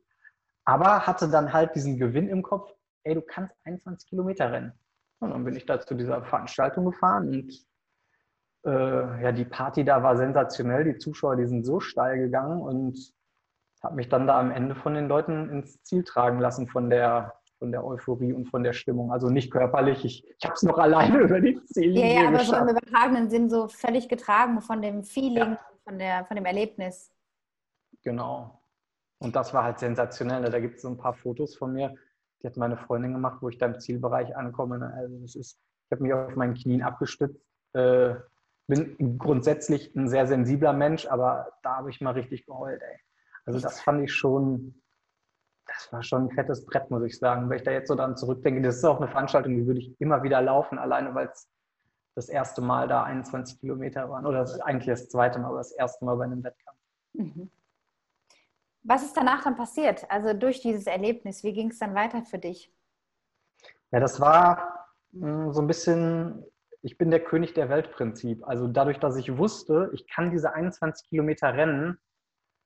[0.65, 2.73] Aber hatte dann halt diesen Gewinn im Kopf,
[3.05, 4.73] ey, du kannst 21 Kilometer rennen.
[5.21, 7.67] Und dann bin ich da zu dieser Veranstaltung gefahren und
[8.65, 10.85] äh, ja, die Party da war sensationell.
[10.85, 13.15] Die Zuschauer, die sind so steil gegangen und
[13.87, 17.35] habe mich dann da am Ende von den Leuten ins Ziel tragen lassen von der,
[17.59, 19.13] von der Euphorie und von der Stimmung.
[19.13, 22.39] Also nicht körperlich, ich, ich habe es noch alleine über die Ziellinie Ja, ja, aber
[22.39, 22.59] geschafft.
[22.59, 25.61] so im übertragenen Sinn so völlig getragen von dem Feeling, ja.
[25.85, 27.13] von, der, von dem Erlebnis.
[28.03, 28.61] Genau.
[29.19, 30.43] Und das war halt sensationell.
[30.51, 31.95] Da gibt es so ein paar Fotos von mir,
[32.43, 34.93] die hat meine Freundin gemacht, wo ich da im Zielbereich ankomme.
[34.95, 37.41] Also das ist, ich habe mich auf meinen Knien abgestützt.
[37.73, 38.17] Äh,
[38.69, 42.99] bin grundsätzlich ein sehr sensibler Mensch, aber da habe ich mal richtig geheult, ey.
[43.47, 44.83] Also das fand ich schon,
[45.67, 47.49] das war schon ein fettes Brett, muss ich sagen.
[47.49, 50.01] Wenn ich da jetzt so dran zurückdenke, das ist auch eine Veranstaltung, die würde ich
[50.01, 51.49] immer wieder laufen, alleine weil es
[52.17, 54.27] das erste Mal da 21 Kilometer waren.
[54.27, 56.79] Oder das, eigentlich das zweite Mal, aber das erste Mal bei einem Wettkampf.
[57.13, 57.51] Mhm.
[58.83, 60.11] Was ist danach dann passiert?
[60.11, 62.73] Also durch dieses Erlebnis, wie ging es dann weiter für dich?
[63.91, 66.45] Ja, das war mh, hm, so ein bisschen,
[66.83, 68.47] ich bin der König der Weltprinzip.
[68.47, 71.99] Also dadurch, dass ich wusste, ich kann diese 21 Kilometer rennen,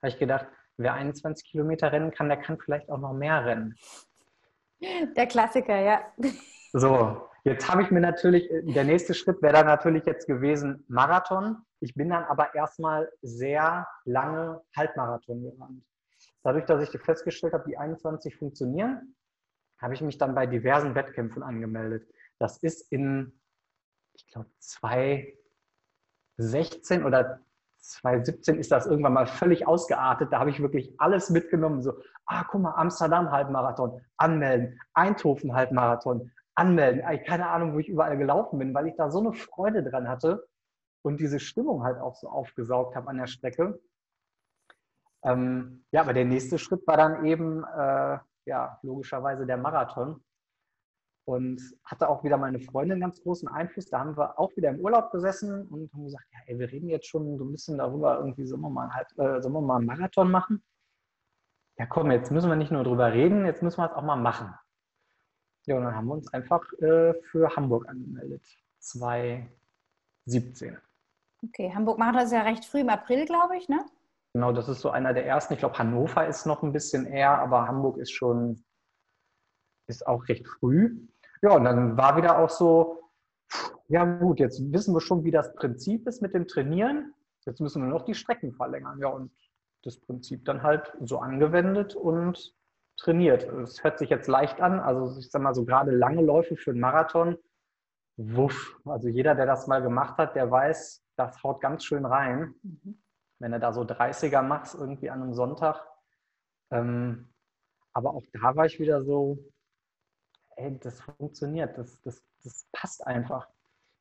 [0.03, 0.47] habe ich gedacht,
[0.81, 3.77] wer 21 Kilometer rennen kann, der kann vielleicht auch noch mehr rennen.
[5.15, 6.01] Der Klassiker, ja.
[6.73, 11.59] So, jetzt habe ich mir natürlich, der nächste Schritt wäre dann natürlich jetzt gewesen Marathon.
[11.81, 15.85] Ich bin dann aber erstmal sehr lange Halbmarathon gerannt.
[16.43, 19.15] Dadurch, dass ich festgestellt habe, die 21 funktionieren,
[19.79, 22.09] habe ich mich dann bei diversen Wettkämpfen angemeldet.
[22.39, 23.39] Das ist in,
[24.15, 27.41] ich glaube, 2016 oder
[27.81, 30.33] 2017 ist das irgendwann mal völlig ausgeartet.
[30.33, 31.83] Da habe ich wirklich alles mitgenommen.
[31.83, 31.95] So,
[32.27, 37.03] ah, guck mal, Amsterdam Halbmarathon, anmelden, Eindhoven Halbmarathon, anmelden.
[37.25, 40.47] Keine Ahnung, wo ich überall gelaufen bin, weil ich da so eine Freude dran hatte
[41.03, 43.81] und diese Stimmung halt auch so aufgesaugt habe an der Strecke.
[45.23, 50.23] Ähm, ja, aber der nächste Schritt war dann eben, äh, ja, logischerweise der Marathon
[51.31, 53.87] und hatte auch wieder meine Freundin ganz großen Einfluss.
[53.87, 56.89] Da haben wir auch wieder im Urlaub gesessen und haben gesagt, ja, ey, wir reden
[56.89, 59.77] jetzt schon so ein bisschen darüber, irgendwie sollen wir mal, halt, äh, sollen wir mal
[59.77, 60.63] einen Marathon machen?
[61.79, 64.17] Ja, komm, jetzt müssen wir nicht nur drüber reden, jetzt müssen wir es auch mal
[64.17, 64.53] machen.
[65.67, 68.43] Ja, und dann haben wir uns einfach äh, für Hamburg angemeldet.
[68.81, 70.77] 2017.
[71.45, 73.87] Okay, Hamburg Marathon ist ja recht früh im April, glaube ich, ne?
[74.33, 75.55] Genau, das ist so einer der ersten.
[75.55, 78.65] Ich glaube, Hannover ist noch ein bisschen eher, aber Hamburg ist schon
[79.91, 80.97] ist auch recht früh.
[81.43, 83.01] Ja, und dann war wieder auch so,
[83.89, 87.15] ja gut, jetzt wissen wir schon, wie das Prinzip ist mit dem Trainieren.
[87.47, 88.99] Jetzt müssen wir noch die Strecken verlängern.
[89.01, 89.33] Ja, und
[89.83, 92.55] das Prinzip dann halt so angewendet und
[92.99, 93.45] trainiert.
[93.45, 94.79] Es hört sich jetzt leicht an.
[94.79, 97.37] Also ich sag mal so gerade lange Läufe für einen Marathon.
[98.17, 98.79] Wuff.
[98.85, 102.55] Also jeder, der das mal gemacht hat, der weiß, das haut ganz schön rein.
[102.63, 103.03] Mhm.
[103.39, 105.83] Wenn du da so 30er machst, irgendwie an einem Sonntag.
[106.71, 107.33] Ähm,
[107.95, 109.39] aber auch da war ich wieder so,
[110.61, 113.49] ey, das funktioniert, das, das, das passt einfach.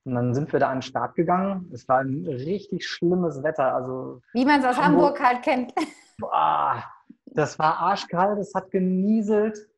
[0.06, 1.69] Und dann sind wir da an den Start gegangen.
[1.74, 3.76] Es war ein richtig schlimmes Wetter.
[3.76, 5.74] Also Wie man es aus Hamburg, Hamburg, halt kennt.
[6.17, 6.84] Boah,
[7.26, 9.69] das war arschkalt, es hat genieselt.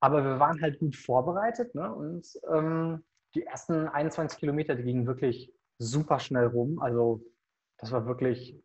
[0.00, 1.74] Aber wir waren halt gut vorbereitet.
[1.74, 1.92] Ne?
[1.92, 6.78] Und ähm, die ersten 21 Kilometer, die gingen wirklich super schnell rum.
[6.80, 7.24] Also
[7.78, 8.60] das war wirklich,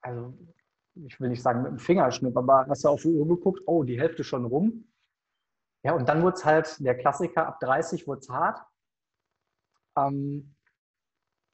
[0.00, 0.34] also
[0.94, 3.84] ich will nicht sagen mit dem Fingerschnipp, aber hast du auf die Uhr geguckt, oh,
[3.84, 4.89] die Hälfte schon rum.
[5.82, 8.60] Ja, und dann wurde es halt, der Klassiker, ab 30 wurde es hart.
[9.96, 10.54] Ähm,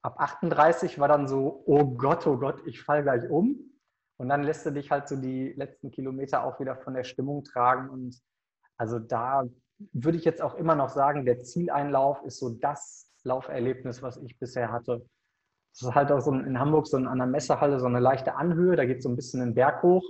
[0.03, 3.59] ab 38 war dann so, oh Gott, oh Gott, ich falle gleich um.
[4.19, 7.45] Und dann lässt du dich halt so die letzten Kilometer auch wieder von der Stimmung
[7.45, 7.91] tragen.
[7.91, 8.21] Und
[8.79, 9.45] also da
[9.93, 14.39] würde ich jetzt auch immer noch sagen, der Zieleinlauf ist so das Lauferlebnis, was ich
[14.39, 15.07] bisher hatte.
[15.73, 18.77] Das ist halt auch so in Hamburg so an der Messehalle so eine leichte Anhöhe,
[18.77, 20.03] da geht so ein bisschen den Berg hoch,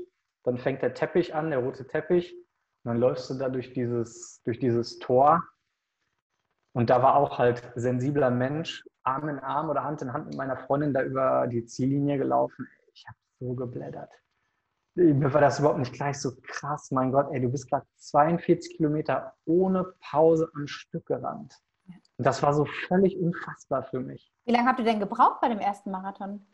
[0.45, 2.37] dann fängt der Teppich an, der rote Teppich,
[2.87, 5.43] und dann läufst du da durch dieses, durch dieses Tor.
[6.73, 10.37] Und da war auch halt sensibler Mensch, Arm in Arm oder Hand in Hand mit
[10.37, 12.69] meiner Freundin da über die Ziellinie gelaufen.
[12.95, 14.13] Ich habe so geblättert.
[14.95, 16.93] Mir war das überhaupt nicht gleich so krass.
[16.93, 21.61] Mein Gott, ey, du bist gerade 42 Kilometer ohne Pause am Stück gerannt.
[21.89, 24.33] Und das war so völlig unfassbar für mich.
[24.45, 26.47] Wie lange habt ihr denn gebraucht bei dem ersten Marathon?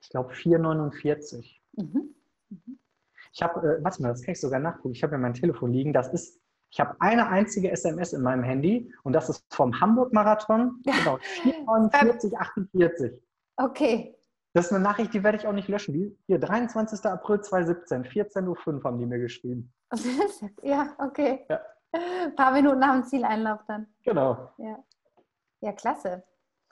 [0.00, 1.58] Ich glaube 4,49.
[1.72, 2.14] Mhm.
[2.50, 2.78] Mhm.
[3.32, 4.92] Ich habe, äh, warte mal, das kann ich sogar nachgucken.
[4.94, 5.92] Ich habe ja mein Telefon liegen.
[5.92, 10.82] Das ist, ich habe eine einzige SMS in meinem Handy und das ist vom Hamburg-Marathon.
[10.84, 13.12] Genau, 4,49, 48.
[13.56, 14.14] Okay.
[14.54, 15.92] Das ist eine Nachricht, die werde ich auch nicht löschen.
[15.92, 17.04] Die, hier, 23.
[17.04, 19.72] April 2017, 14.05 Uhr haben die mir geschrieben.
[20.62, 21.44] ja, okay.
[21.48, 21.60] Ja.
[21.92, 23.86] Ein paar Minuten nach dem Zieleinlauf dann.
[24.04, 24.52] Genau.
[24.58, 24.82] Ja.
[25.60, 26.22] ja, klasse.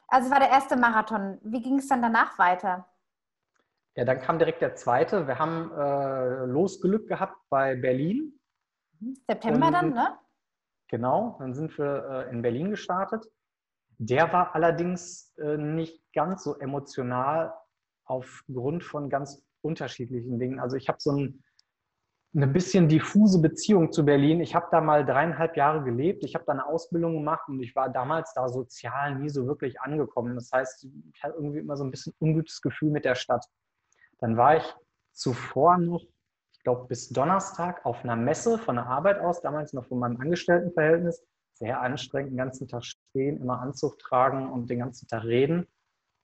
[0.08, 1.38] Also es war der erste Marathon.
[1.42, 2.86] Wie ging es dann danach weiter?
[3.96, 5.26] Ja, dann kam direkt der zweite.
[5.26, 8.38] Wir haben äh, Losglück gehabt bei Berlin.
[9.26, 10.18] September dann, ne?
[10.88, 13.26] Genau, dann sind wir äh, in Berlin gestartet.
[13.98, 17.54] Der war allerdings äh, nicht ganz so emotional
[18.04, 20.60] aufgrund von ganz unterschiedlichen Dingen.
[20.60, 21.42] Also ich habe so ein
[22.34, 24.40] eine bisschen diffuse Beziehung zu Berlin.
[24.42, 26.22] Ich habe da mal dreieinhalb Jahre gelebt.
[26.22, 29.80] Ich habe da eine Ausbildung gemacht und ich war damals da sozial nie so wirklich
[29.80, 30.34] angekommen.
[30.34, 33.46] Das heißt, ich hatte irgendwie immer so ein bisschen ungutes Gefühl mit der Stadt.
[34.18, 34.74] Dann war ich
[35.12, 36.02] zuvor noch,
[36.52, 40.20] ich glaube, bis Donnerstag auf einer Messe von der Arbeit aus, damals noch von meinem
[40.20, 41.24] Angestelltenverhältnis.
[41.54, 45.66] Sehr anstrengend, den ganzen Tag stehen, immer Anzug tragen und den ganzen Tag reden.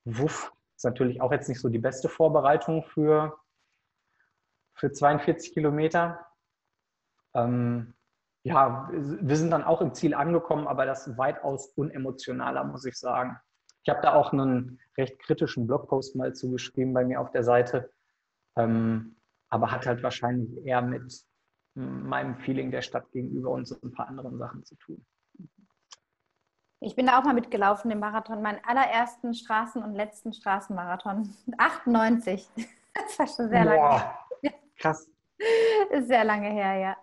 [0.05, 3.35] Wuff, ist natürlich auch jetzt nicht so die beste Vorbereitung für
[4.75, 6.25] für 42 Kilometer.
[7.33, 7.93] Ähm,
[8.43, 13.39] ja, wir sind dann auch im Ziel angekommen, aber das weitaus unemotionaler, muss ich sagen.
[13.83, 17.91] Ich habe da auch einen recht kritischen Blogpost mal zugeschrieben bei mir auf der Seite,
[18.55, 19.15] ähm,
[19.49, 21.25] aber hat halt wahrscheinlich eher mit
[21.75, 25.05] meinem Feeling der Stadt gegenüber und so ein paar anderen Sachen zu tun.
[26.79, 31.33] Ich bin da auch mal mitgelaufen im Marathon, meinen allerersten Straßen- und letzten Straßenmarathon.
[31.57, 32.49] 98.
[32.95, 34.19] Das war schon sehr Boah.
[34.43, 34.53] lange.
[34.77, 35.09] Krass.
[35.89, 36.97] Ist sehr lange her, ja.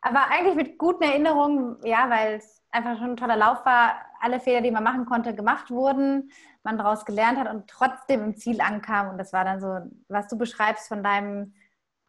[0.00, 4.00] Aber eigentlich mit guten Erinnerungen, ja, weil es einfach schon ein toller Lauf war.
[4.26, 6.32] Alle Fehler, die man machen konnte, gemacht wurden,
[6.64, 9.10] man daraus gelernt hat und trotzdem im Ziel ankam.
[9.10, 11.54] Und das war dann so, was du beschreibst von deinem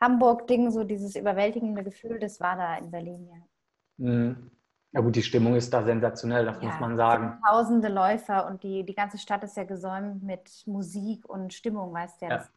[0.02, 4.06] Hamburg-Ding, so dieses überwältigende Gefühl, das war da in Berlin, ja.
[4.06, 4.50] Mhm.
[4.94, 7.40] Ja gut, die Stimmung ist da sensationell, das ja, muss man sagen.
[7.48, 12.22] Tausende Läufer und die, die ganze Stadt ist ja gesäumt mit Musik und Stimmung, weißt
[12.22, 12.32] du ja.
[12.38, 12.48] ja.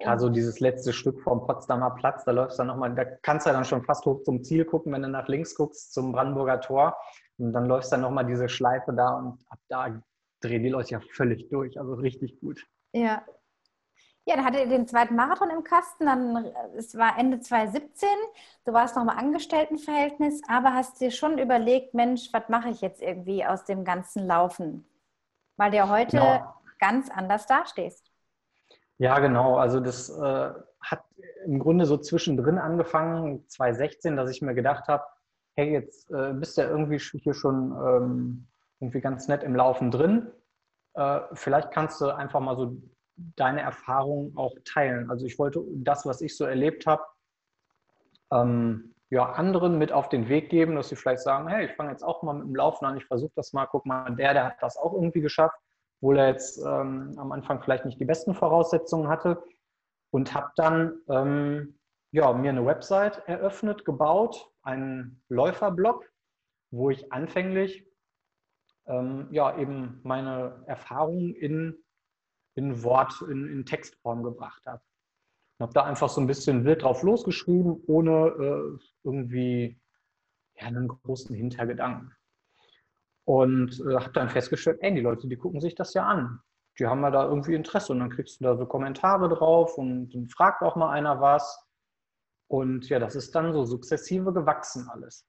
[0.00, 3.46] Ja, so dieses letzte Stück vom Potsdamer Platz, da läufst du dann nochmal, da kannst
[3.46, 6.60] du dann schon fast hoch zum Ziel gucken, wenn du nach links guckst, zum Brandenburger
[6.60, 6.96] Tor.
[7.38, 10.02] Und dann läufst dann nochmal diese Schleife da und ab da
[10.40, 11.78] drehen die Leute ja völlig durch.
[11.78, 12.64] Also richtig gut.
[12.92, 13.22] Ja.
[14.26, 18.08] Ja, dann hattet ihr den zweiten Marathon im Kasten, dann es war Ende 2017,
[18.64, 23.02] du warst noch im Angestelltenverhältnis, aber hast dir schon überlegt, Mensch, was mache ich jetzt
[23.02, 24.86] irgendwie aus dem ganzen Laufen?
[25.58, 26.54] Weil du ja heute genau.
[26.78, 28.10] ganz anders dastehst.
[28.96, 29.56] Ja, genau.
[29.56, 31.04] Also das äh, hat
[31.44, 35.04] im Grunde so zwischendrin angefangen, 2016, dass ich mir gedacht habe,
[35.56, 38.46] hey, jetzt äh, bist du ja irgendwie hier schon ähm,
[38.80, 40.30] irgendwie ganz nett im Laufen drin.
[40.94, 42.76] Äh, vielleicht kannst du einfach mal so
[43.36, 45.10] deine Erfahrungen auch teilen.
[45.10, 47.02] Also ich wollte das, was ich so erlebt habe,
[48.32, 51.90] ähm, ja, anderen mit auf den Weg geben, dass sie vielleicht sagen, hey, ich fange
[51.90, 54.44] jetzt auch mal mit dem Laufen an, ich versuche das mal, guck mal, der, der
[54.46, 55.58] hat das auch irgendwie geschafft
[56.04, 59.42] obwohl er jetzt ähm, am Anfang vielleicht nicht die besten Voraussetzungen hatte.
[60.10, 61.78] Und habe dann ähm,
[62.12, 66.10] ja, mir eine Website eröffnet, gebaut, einen Läuferblog,
[66.70, 67.86] wo ich anfänglich
[68.86, 71.76] ähm, ja eben meine Erfahrungen in,
[72.54, 74.82] in Wort, in, in Textform gebracht habe.
[75.56, 79.80] Ich habe da einfach so ein bisschen wild drauf losgeschrieben, ohne äh, irgendwie
[80.56, 82.12] ja, einen großen Hintergedanken.
[83.24, 86.40] Und äh, habe dann festgestellt, ey, die Leute, die gucken sich das ja an.
[86.78, 90.10] Die haben ja da irgendwie Interesse und dann kriegst du da so Kommentare drauf und
[90.10, 91.63] dann fragt auch mal einer was.
[92.54, 95.26] Und ja, das ist dann so sukzessive gewachsen alles.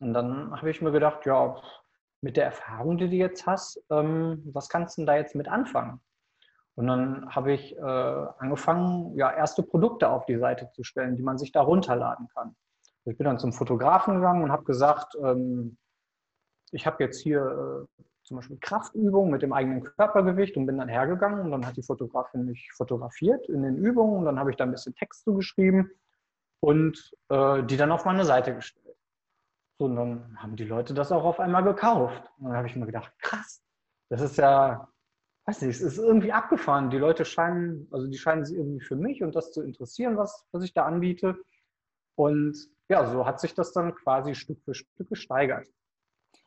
[0.00, 1.62] Und dann habe ich mir gedacht, ja,
[2.22, 5.46] mit der Erfahrung, die du jetzt hast, ähm, was kannst du denn da jetzt mit
[5.46, 6.00] anfangen?
[6.74, 11.22] Und dann habe ich äh, angefangen, ja, erste Produkte auf die Seite zu stellen, die
[11.22, 12.56] man sich da runterladen kann.
[13.04, 15.76] Ich bin dann zum Fotografen gegangen und habe gesagt, ähm,
[16.72, 20.88] ich habe jetzt hier äh, zum Beispiel Kraftübungen mit dem eigenen Körpergewicht und bin dann
[20.88, 24.56] hergegangen und dann hat die Fotografin mich fotografiert in den Übungen und dann habe ich
[24.56, 25.92] da ein bisschen Text zugeschrieben
[26.60, 28.96] und äh, die dann auf meine Seite gestellt.
[29.78, 32.22] So, und dann haben die Leute das auch auf einmal gekauft.
[32.38, 33.62] Und dann habe ich mir gedacht, krass,
[34.08, 34.88] das ist ja,
[35.46, 36.90] weiß nicht, es ist irgendwie abgefahren.
[36.90, 40.46] Die Leute scheinen, also die scheinen sich irgendwie für mich und das zu interessieren, was,
[40.50, 41.38] was ich da anbiete.
[42.16, 45.68] Und ja, so hat sich das dann quasi Stück für Stück gesteigert.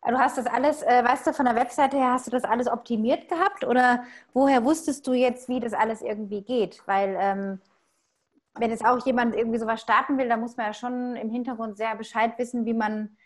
[0.06, 2.68] Du hast das alles, äh, weißt du, von der Webseite her hast du das alles
[2.68, 6.82] optimiert gehabt oder woher wusstest du jetzt, wie das alles irgendwie geht?
[6.88, 7.62] Weil ähm,
[8.60, 11.78] wenn jetzt auch jemand irgendwie sowas starten will, da muss man ja schon im Hintergrund
[11.78, 13.18] sehr Bescheid wissen, wie man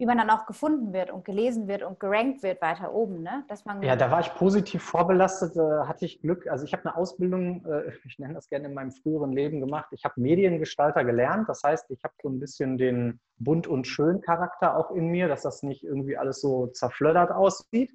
[0.00, 3.22] wie man dann auch gefunden wird und gelesen wird und gerankt wird weiter oben.
[3.22, 3.44] Ne?
[3.48, 6.46] Dass man ja, da war ich positiv vorbelastet, äh, hatte ich Glück.
[6.46, 9.88] Also ich habe eine Ausbildung, äh, ich nenne das gerne in meinem früheren Leben gemacht.
[9.92, 11.50] Ich habe Mediengestalter gelernt.
[11.50, 15.28] Das heißt, ich habe so ein bisschen den bunt und schön Charakter auch in mir,
[15.28, 17.92] dass das nicht irgendwie alles so zerflöddert aussieht.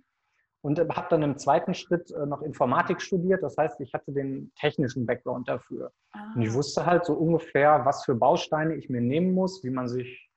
[0.65, 3.43] Und habe dann im zweiten Schritt äh, noch Informatik studiert.
[3.43, 5.91] Das heißt, ich hatte den technischen Background dafür.
[6.11, 6.33] Ah.
[6.33, 9.87] Und ich wusste halt so ungefähr, was für Bausteine ich mir nehmen muss, wie man
[9.87, 10.27] sich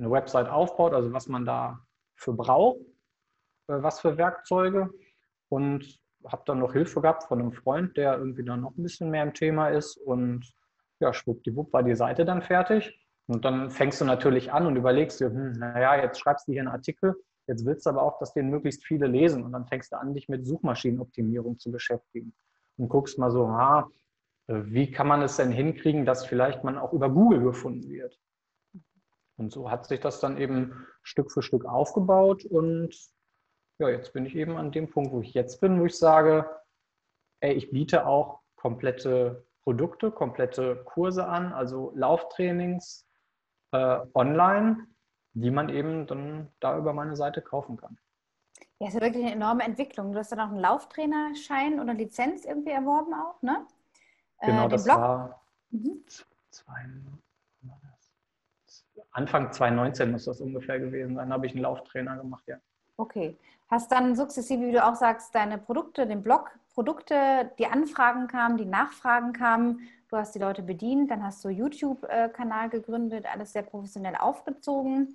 [0.00, 1.78] eine Website aufbaut, also was man da
[2.16, 2.80] für braucht,
[3.68, 4.90] äh, was für Werkzeuge.
[5.48, 9.08] Und habe dann noch Hilfe gehabt von einem Freund, der irgendwie dann noch ein bisschen
[9.10, 9.96] mehr im Thema ist.
[9.98, 10.52] Und
[10.98, 12.98] ja, schwuppdiwupp war die Seite dann fertig.
[13.28, 16.62] Und dann fängst du natürlich an und überlegst dir, hm, naja, jetzt schreibst du hier
[16.62, 17.14] einen Artikel,
[17.46, 19.44] jetzt willst du aber auch, dass den möglichst viele lesen.
[19.44, 22.34] Und dann fängst du an, dich mit Suchmaschinenoptimierung zu beschäftigen.
[22.76, 23.90] Und guckst mal so, ha,
[24.46, 28.18] wie kann man es denn hinkriegen, dass vielleicht man auch über Google gefunden wird?
[29.36, 32.44] Und so hat sich das dann eben Stück für Stück aufgebaut.
[32.44, 32.94] Und
[33.78, 36.48] ja, jetzt bin ich eben an dem Punkt, wo ich jetzt bin, wo ich sage,
[37.40, 43.06] ey, ich biete auch komplette Produkte, komplette Kurse an, also Lauftrainings
[43.72, 44.86] äh, online,
[45.40, 47.98] die man eben dann da über meine Seite kaufen kann.
[48.78, 50.12] Ja, ist ja wirklich eine enorme Entwicklung.
[50.12, 53.66] Du hast dann auch einen Lauftrainerschein oder Lizenz irgendwie erworben auch, ne?
[54.40, 54.96] Genau, äh, das Blog?
[54.96, 56.02] war mhm.
[56.50, 56.86] zwei,
[59.12, 62.56] Anfang 2019 muss das ungefähr gewesen sein, habe ich einen Lauftrainer gemacht, ja.
[62.96, 63.36] Okay.
[63.68, 66.50] Hast dann sukzessive, wie du auch sagst, deine Produkte, den Blog,
[66.80, 71.50] Produkte, die Anfragen kamen, die Nachfragen kamen, du hast die Leute bedient, dann hast du
[71.50, 75.14] YouTube-Kanal gegründet, alles sehr professionell aufgezogen.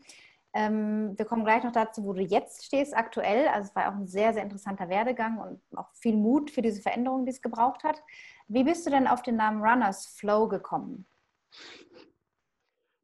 [0.54, 3.47] Ähm, wir kommen gleich noch dazu, wo du jetzt stehst, aktuell.
[3.47, 6.84] Also es war auch ein sehr, sehr interessanter Werdegang und auch viel Mut für diese
[6.84, 7.99] Veränderung, die es gebraucht hat.
[8.47, 11.08] Wie bist du denn auf den Namen Runners Flow gekommen?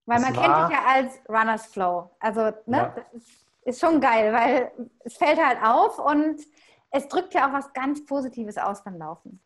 [0.06, 2.12] Weil man kennt dich ja als Runners Flow.
[2.20, 2.96] Also, ne, ja.
[2.96, 6.42] das ist, ist schon geil, weil es fällt halt auf und
[6.92, 9.42] es drückt ja auch was ganz Positives aus beim Laufen.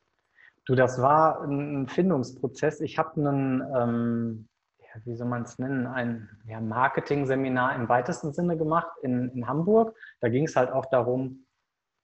[0.66, 2.82] Du, das war ein Findungsprozess.
[2.82, 8.34] Ich habe einen, ähm, ja, wie soll man es nennen, ein ja, Marketing-Seminar im weitesten
[8.34, 9.96] Sinne gemacht in, in Hamburg.
[10.22, 11.46] Da ging es halt auch darum,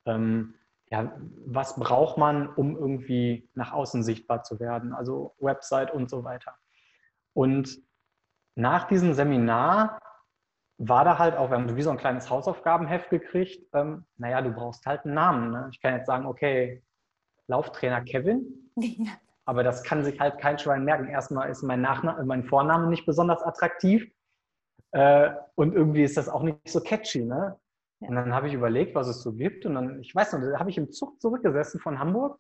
[0.06, 0.54] ähm,
[0.92, 1.12] ja,
[1.46, 6.56] was braucht man, um irgendwie nach außen sichtbar zu werden, also Website und so weiter.
[7.34, 7.82] Und
[8.56, 9.98] nach diesem Seminar
[10.84, 14.52] war da halt auch, wir haben wie so ein kleines Hausaufgabenheft gekriegt, ähm, naja, du
[14.52, 15.52] brauchst halt einen Namen.
[15.52, 15.70] Ne?
[15.72, 16.82] Ich kann jetzt sagen, okay,
[17.48, 19.12] Lauftrainer Kevin, ja.
[19.46, 21.08] aber das kann sich halt kein Schwein merken.
[21.08, 24.12] Erstmal ist mein, Nachname, mein Vorname nicht besonders attraktiv
[24.92, 27.26] äh, und irgendwie ist das auch nicht so catchy.
[27.26, 27.60] Ne?
[28.00, 28.10] Ja.
[28.10, 30.60] Und dann habe ich überlegt, was es so gibt und dann, ich weiß noch, da
[30.60, 32.40] habe ich im Zug zurückgesessen von Hamburg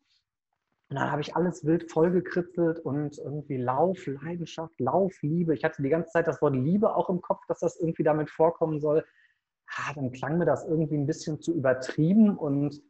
[0.91, 5.55] und dann habe ich alles wild vollgekritzelt und irgendwie Lauf, Leidenschaft, Lauf, Liebe.
[5.55, 8.29] Ich hatte die ganze Zeit das Wort Liebe auch im Kopf, dass das irgendwie damit
[8.29, 9.05] vorkommen soll.
[9.67, 12.81] Ah, dann klang mir das irgendwie ein bisschen zu übertrieben und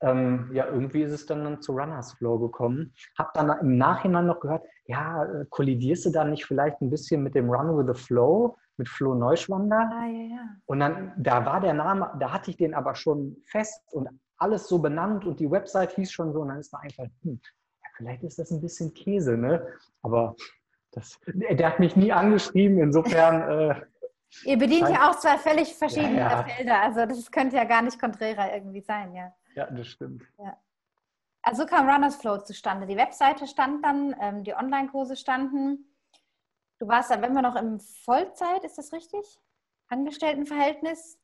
[0.00, 2.94] ähm, ja, irgendwie ist es dann, dann zu Runners Flow gekommen.
[3.18, 7.22] Habe dann im Nachhinein noch gehört, ja, äh, kollidierst du da nicht vielleicht ein bisschen
[7.22, 9.90] mit dem Run with the Flow, mit Flo Neuschwander?
[9.92, 10.48] Ah, ja, ja.
[10.64, 14.08] Und dann, da war der Name, da hatte ich den aber schon fest und
[14.38, 17.40] alles so benannt und die Website hieß schon so und dann ist mir einfach, hm,
[17.42, 19.66] ja, vielleicht ist das ein bisschen Käse, ne?
[20.02, 20.36] Aber
[20.92, 23.42] das, der hat mich nie angeschrieben, insofern.
[23.70, 23.82] Äh,
[24.44, 26.44] Ihr bedient ja auch zwei völlig verschiedene ja, ja.
[26.44, 26.82] Felder.
[26.82, 29.32] Also das könnte ja gar nicht konträrer irgendwie sein, ja.
[29.54, 30.22] Ja, das stimmt.
[30.38, 30.56] Ja.
[31.42, 32.86] Also kam Runners Flow zustande.
[32.86, 35.94] Die Webseite stand dann, ähm, die Online-Kurse standen.
[36.78, 39.40] Du warst dann, wenn wir noch im Vollzeit, ist das richtig?
[39.88, 41.18] Angestelltenverhältnis?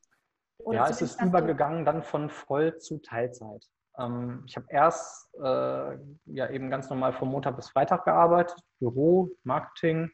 [0.59, 3.65] Oder ja, es ist übergegangen dann von Voll zu Teilzeit.
[3.97, 9.31] Ähm, ich habe erst äh, ja eben ganz normal von Montag bis Freitag gearbeitet, Büro,
[9.43, 10.11] Marketing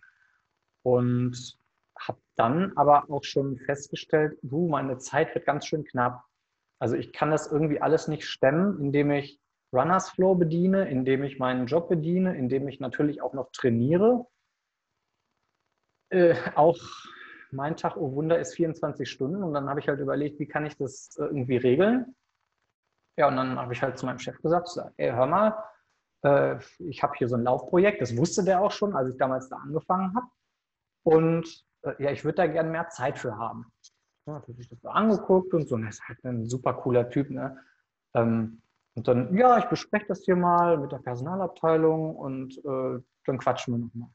[0.84, 1.58] und
[2.00, 6.24] habe dann aber auch schon festgestellt, du, meine Zeit wird ganz schön knapp.
[6.80, 9.40] Also ich kann das irgendwie alles nicht stemmen, indem ich
[9.72, 14.26] Runners Flow bediene, indem ich meinen Job bediene, indem ich natürlich auch noch trainiere.
[16.10, 16.78] Äh, auch
[17.54, 20.66] mein Tag, oh Wunder, ist 24 Stunden und dann habe ich halt überlegt, wie kann
[20.66, 22.16] ich das irgendwie regeln.
[23.18, 25.64] Ja, und dann habe ich halt zu meinem Chef gesagt, ey, hör mal,
[26.24, 29.50] äh, ich habe hier so ein Laufprojekt, das wusste der auch schon, als ich damals
[29.50, 30.28] da angefangen habe.
[31.04, 33.72] Und äh, ja, ich würde da gerne mehr Zeit für haben.
[34.28, 37.10] Ja, hat sich das so angeguckt und so, und er ist halt ein super cooler
[37.10, 37.58] Typ, ne?
[38.14, 38.62] Ähm,
[38.94, 43.74] und dann, ja, ich bespreche das hier mal mit der Personalabteilung und äh, dann quatschen
[43.74, 44.10] wir nochmal.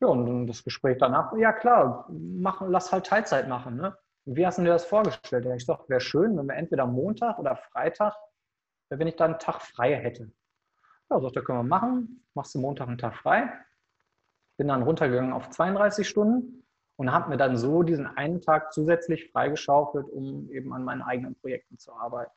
[0.00, 3.76] Ja, und dann das Gespräch danach, ja klar, mach, lass halt Teilzeit machen.
[3.76, 3.96] Ne?
[4.24, 5.46] Wie hast du dir das vorgestellt?
[5.54, 8.14] Ich sage, wäre schön, wenn wir entweder Montag oder Freitag,
[8.88, 10.32] wenn ich da einen Tag frei hätte.
[11.10, 12.24] Ja, sagt er, können wir machen.
[12.34, 13.52] Machst du Montag einen Tag frei.
[14.56, 19.30] Bin dann runtergegangen auf 32 Stunden und habe mir dann so diesen einen Tag zusätzlich
[19.30, 22.32] freigeschaufelt, um eben an meinen eigenen Projekten zu arbeiten.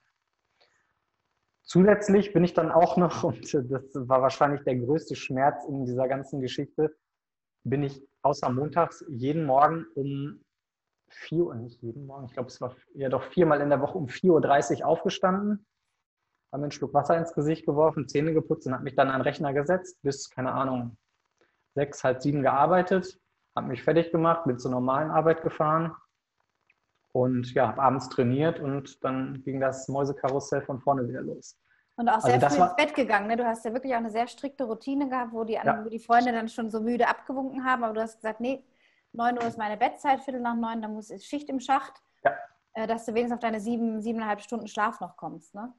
[1.61, 6.07] Zusätzlich bin ich dann auch noch, und das war wahrscheinlich der größte Schmerz in dieser
[6.09, 6.95] ganzen Geschichte,
[7.63, 10.43] bin ich außer montags jeden Morgen um
[11.09, 13.97] 4 Uhr, nicht jeden Morgen, ich glaube, es war ja doch viermal in der Woche
[13.97, 15.65] um 4.30 Uhr aufgestanden,
[16.51, 19.19] habe mir einen Schluck Wasser ins Gesicht geworfen, Zähne geputzt und habe mich dann an
[19.19, 20.97] den Rechner gesetzt, bis, keine Ahnung,
[21.75, 23.19] sechs, halb sieben gearbeitet,
[23.55, 25.95] habe mich fertig gemacht, bin zur normalen Arbeit gefahren
[27.11, 31.57] und ja, habe abends trainiert und dann ging das Mäusekarussell von vorne wieder los.
[31.95, 33.27] Und auch also sehr also früh ins Bett gegangen.
[33.27, 33.37] Ne?
[33.37, 35.85] Du hast ja wirklich auch eine sehr strikte Routine gehabt, wo die, ja.
[35.85, 38.63] wo die Freunde dann schon so müde abgewunken haben, aber du hast gesagt, nee,
[39.11, 42.31] 9 Uhr ist meine Bettzeit, Viertel nach neun, dann muss ist Schicht im Schacht, ja.
[42.73, 45.53] Äh, dass du wenigstens auf deine sieben, siebeneinhalb Stunden Schlaf noch kommst.
[45.53, 45.71] Ne?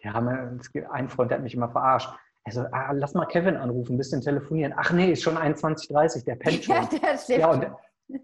[0.00, 2.10] Ja, ein Freund, der hat mich immer verarscht.
[2.44, 4.72] Also, ah, lass mal Kevin anrufen, ein bisschen telefonieren.
[4.76, 6.76] Ach nee, ist schon 21.30 der pennt schon.
[6.76, 7.66] Ja, der schläft ja, und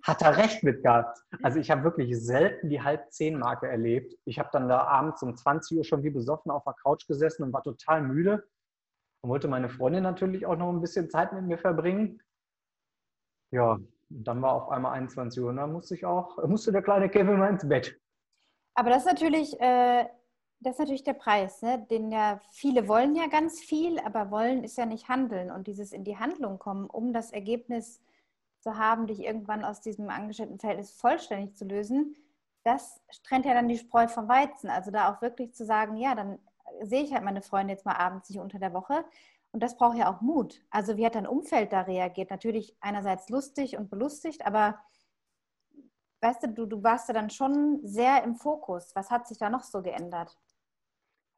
[0.02, 1.18] hat er recht mit gehabt.
[1.42, 4.14] Also ich habe wirklich selten die halb zehn Marke erlebt.
[4.24, 7.44] Ich habe dann da abends um 20 Uhr schon wie besoffen auf der Couch gesessen
[7.44, 8.46] und war total müde.
[9.22, 12.20] Und wollte meine Freundin natürlich auch noch ein bisschen Zeit mit mir verbringen.
[13.52, 13.78] Ja,
[14.08, 17.38] dann war auf einmal 21 Uhr und dann musste ich auch, musste der kleine Kevin
[17.38, 17.98] mal ins Bett.
[18.74, 20.06] Aber das ist natürlich äh,
[20.64, 21.86] das ist natürlich der Preis, ne?
[21.90, 25.92] den ja viele wollen ja ganz viel, aber wollen ist ja nicht handeln und dieses
[25.92, 28.13] in die Handlung kommen, um das Ergebnis zu
[28.72, 32.16] haben, dich irgendwann aus diesem Angestelltenverhältnis vollständig zu lösen,
[32.64, 34.70] das trennt ja dann die Spreu vom Weizen.
[34.70, 36.38] Also da auch wirklich zu sagen, ja, dann
[36.82, 39.04] sehe ich halt meine Freunde jetzt mal abends nicht unter der Woche.
[39.52, 40.64] Und das braucht ja auch Mut.
[40.70, 42.30] Also wie hat dein Umfeld da reagiert?
[42.30, 44.80] Natürlich einerseits lustig und belustigt, aber
[46.22, 48.96] weißt du, du, du warst ja dann schon sehr im Fokus.
[48.96, 50.36] Was hat sich da noch so geändert?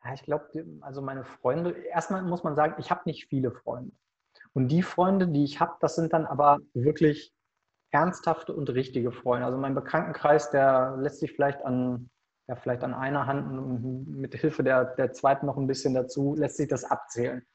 [0.05, 0.49] Ja, ich glaube,
[0.81, 3.93] also meine Freunde, erstmal muss man sagen, ich habe nicht viele Freunde.
[4.57, 7.31] Und die Freunde, die ich habe, das sind dann aber wirklich
[7.91, 9.45] ernsthafte und richtige Freunde.
[9.45, 12.09] Also mein Bekanntenkreis, der lässt sich vielleicht an,
[12.49, 16.35] ja, vielleicht an einer Hand und mit Hilfe der, der zweiten noch ein bisschen dazu,
[16.35, 17.47] lässt sich das abzählen.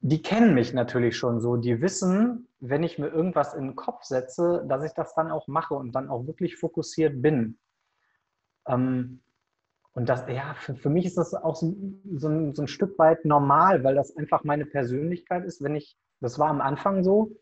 [0.00, 1.56] Die kennen mich natürlich schon so.
[1.56, 5.48] Die wissen, wenn ich mir irgendwas in den Kopf setze, dass ich das dann auch
[5.48, 7.58] mache und dann auch wirklich fokussiert bin.
[8.66, 9.22] Ähm,
[9.94, 11.74] und das, ja, für, für mich ist das auch so,
[12.16, 15.62] so, ein, so ein Stück weit normal, weil das einfach meine Persönlichkeit ist.
[15.62, 17.36] Wenn ich, das war am Anfang so,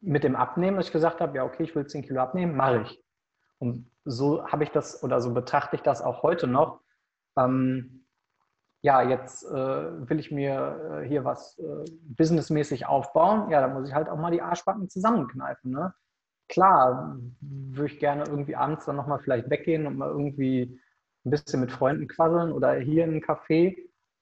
[0.00, 2.82] mit dem Abnehmen, dass ich gesagt habe, ja, okay, ich will 10 Kilo abnehmen, mache
[2.82, 3.02] ich.
[3.58, 6.80] Und so habe ich das oder so betrachte ich das auch heute noch.
[7.36, 8.06] Ähm,
[8.82, 13.50] ja, jetzt äh, will ich mir äh, hier was äh, businessmäßig aufbauen.
[13.50, 15.72] Ja, da muss ich halt auch mal die Arschbacken zusammenkneifen.
[15.72, 15.92] Ne?
[16.48, 20.78] Klar, würde ich gerne irgendwie abends dann nochmal vielleicht weggehen und mal irgendwie
[21.26, 23.76] ein bisschen mit Freunden quasseln oder hier in einem Café.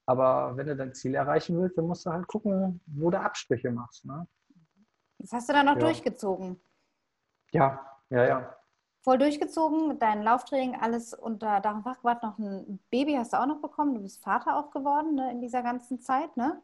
[0.06, 3.70] Aber wenn du dein Ziel erreichen willst, dann musst du halt gucken, wo du Abstriche
[3.70, 4.04] machst.
[4.04, 4.26] Ne?
[5.18, 5.80] Das hast du dann noch ja.
[5.80, 6.60] durchgezogen.
[7.52, 7.80] Ja,
[8.10, 8.56] ja, ja.
[9.02, 12.22] Voll durchgezogen, dein Lauftraining, alles unter Dach und Fach.
[12.22, 13.94] Noch ein Baby hast du auch noch bekommen.
[13.94, 16.36] Du bist Vater auch geworden ne, in dieser ganzen Zeit.
[16.38, 16.62] Ne?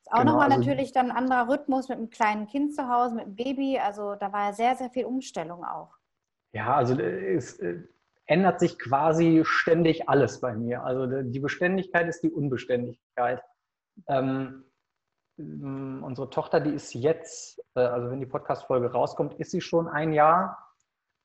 [0.00, 2.88] Ist auch genau, nochmal also, natürlich dann ein anderer Rhythmus mit einem kleinen Kind zu
[2.88, 3.78] Hause, mit einem Baby.
[3.78, 5.96] Also da war ja sehr, sehr viel Umstellung auch.
[6.52, 7.82] Ja, also es, äh,
[8.30, 10.84] ändert sich quasi ständig alles bei mir.
[10.84, 13.42] Also die Beständigkeit ist die Unbeständigkeit.
[14.06, 14.64] Ähm,
[15.36, 20.12] unsere Tochter, die ist jetzt, äh, also wenn die Podcast-Folge rauskommt, ist sie schon ein
[20.12, 20.56] Jahr.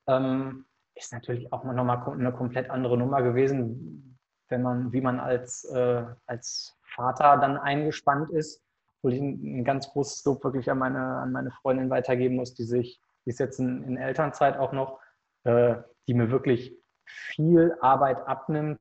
[0.07, 4.17] ähm, ist natürlich auch nochmal eine komplett andere Nummer gewesen,
[4.49, 8.63] wenn man, wie man als, äh, als Vater dann eingespannt ist.
[9.03, 12.55] Wo ich ein, ein ganz großes Lob wirklich an meine, an meine Freundin weitergeben muss,
[12.55, 14.99] die sich, die ist jetzt in, in Elternzeit auch noch,
[15.43, 15.75] äh,
[16.07, 16.75] die mir wirklich
[17.05, 18.79] viel Arbeit abnimmt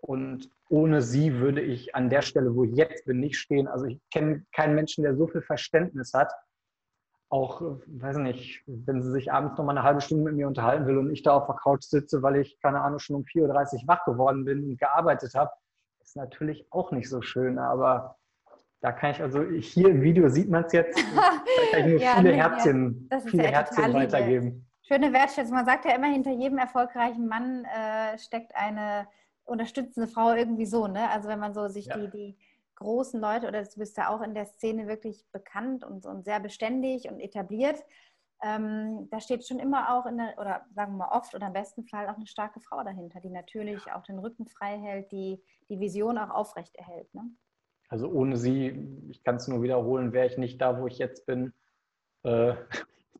[0.00, 3.66] und ohne sie würde ich an der Stelle, wo ich jetzt bin, nicht stehen.
[3.66, 6.32] Also ich kenne keinen Menschen, der so viel Verständnis hat.
[7.28, 10.86] Auch, weiß nicht, wenn sie sich abends noch mal eine halbe Stunde mit mir unterhalten
[10.86, 13.82] will und ich da auf der Couch sitze, weil ich, keine Ahnung, schon um 4.30
[13.82, 15.50] Uhr wach geworden bin und gearbeitet habe,
[16.02, 17.58] ist natürlich auch nicht so schön.
[17.58, 18.16] Aber
[18.80, 22.00] da kann ich also, hier im Video sieht man es jetzt, da kann ich nur
[22.00, 24.69] ja, viele Herzchen, viele ja Herzchen weitergeben.
[24.90, 25.54] Schöne Wertschätzung.
[25.54, 29.06] Man sagt ja immer, hinter jedem erfolgreichen Mann äh, steckt eine
[29.44, 31.08] unterstützende Frau irgendwie so, ne?
[31.10, 31.96] Also wenn man so sich ja.
[31.96, 32.38] die, die
[32.74, 36.40] großen Leute, oder du bist ja auch in der Szene wirklich bekannt und, und sehr
[36.40, 37.84] beständig und etabliert,
[38.42, 41.52] ähm, da steht schon immer auch in der, oder sagen wir mal oft oder im
[41.52, 45.40] besten Fall auch eine starke Frau dahinter, die natürlich auch den Rücken frei hält, die
[45.68, 47.14] die Vision auch aufrecht erhält.
[47.14, 47.30] Ne?
[47.88, 51.26] Also ohne sie, ich kann es nur wiederholen, wäre ich nicht da, wo ich jetzt
[51.26, 51.52] bin.
[52.24, 52.54] Äh,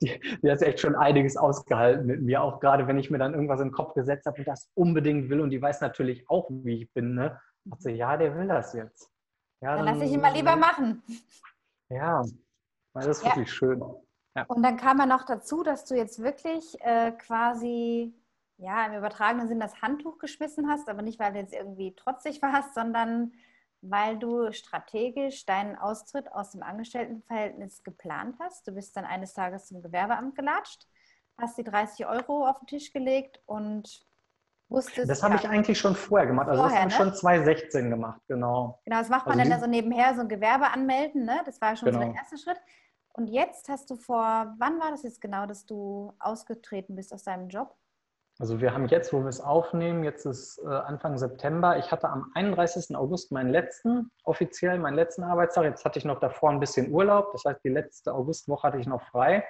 [0.01, 3.35] die, die hat echt schon einiges ausgehalten mit mir, auch gerade wenn ich mir dann
[3.35, 6.49] irgendwas in den Kopf gesetzt habe und das unbedingt will und die weiß natürlich auch,
[6.51, 7.15] wie ich bin.
[7.15, 7.41] Ne?
[7.71, 9.11] Hat sie, ja, der will das jetzt.
[9.63, 11.03] Ja, dann, dann lasse ich ihn mal lieber machen.
[11.93, 12.23] Ja,
[12.95, 13.53] das ist wirklich ja.
[13.53, 13.83] schön.
[14.37, 14.45] Ja.
[14.47, 18.15] Und dann kam ja noch dazu, dass du jetzt wirklich äh, quasi,
[18.59, 22.41] ja, im übertragenen Sinn das Handtuch geschmissen hast, aber nicht, weil du jetzt irgendwie trotzig
[22.43, 23.33] warst, sondern
[23.83, 28.67] weil du strategisch deinen Austritt aus dem Angestelltenverhältnis geplant hast.
[28.67, 30.87] Du bist dann eines Tages zum Gewerbeamt gelatscht,
[31.39, 34.07] hast die 30 Euro auf den Tisch gelegt und
[34.69, 35.09] wusstest.
[35.09, 36.49] Das habe ja, ich eigentlich schon vorher gemacht.
[36.49, 37.13] Also vorher, das habe ich ne?
[37.13, 38.81] schon 2016 gemacht, genau.
[38.85, 41.41] Genau, das macht man also dann so nebenher, so ein Gewerbe anmelden, ne?
[41.45, 42.01] Das war schon genau.
[42.01, 42.61] so der erste Schritt.
[43.13, 47.25] Und jetzt hast du vor, wann war das jetzt genau, dass du ausgetreten bist aus
[47.25, 47.75] deinem Job?
[48.41, 51.77] Also wir haben jetzt, wo wir es aufnehmen, jetzt ist äh, Anfang September.
[51.77, 52.97] Ich hatte am 31.
[52.97, 55.65] August meinen letzten, offiziell meinen letzten Arbeitstag.
[55.65, 57.33] Jetzt hatte ich noch davor ein bisschen Urlaub.
[57.33, 59.45] Das heißt, die letzte Augustwoche hatte ich noch frei.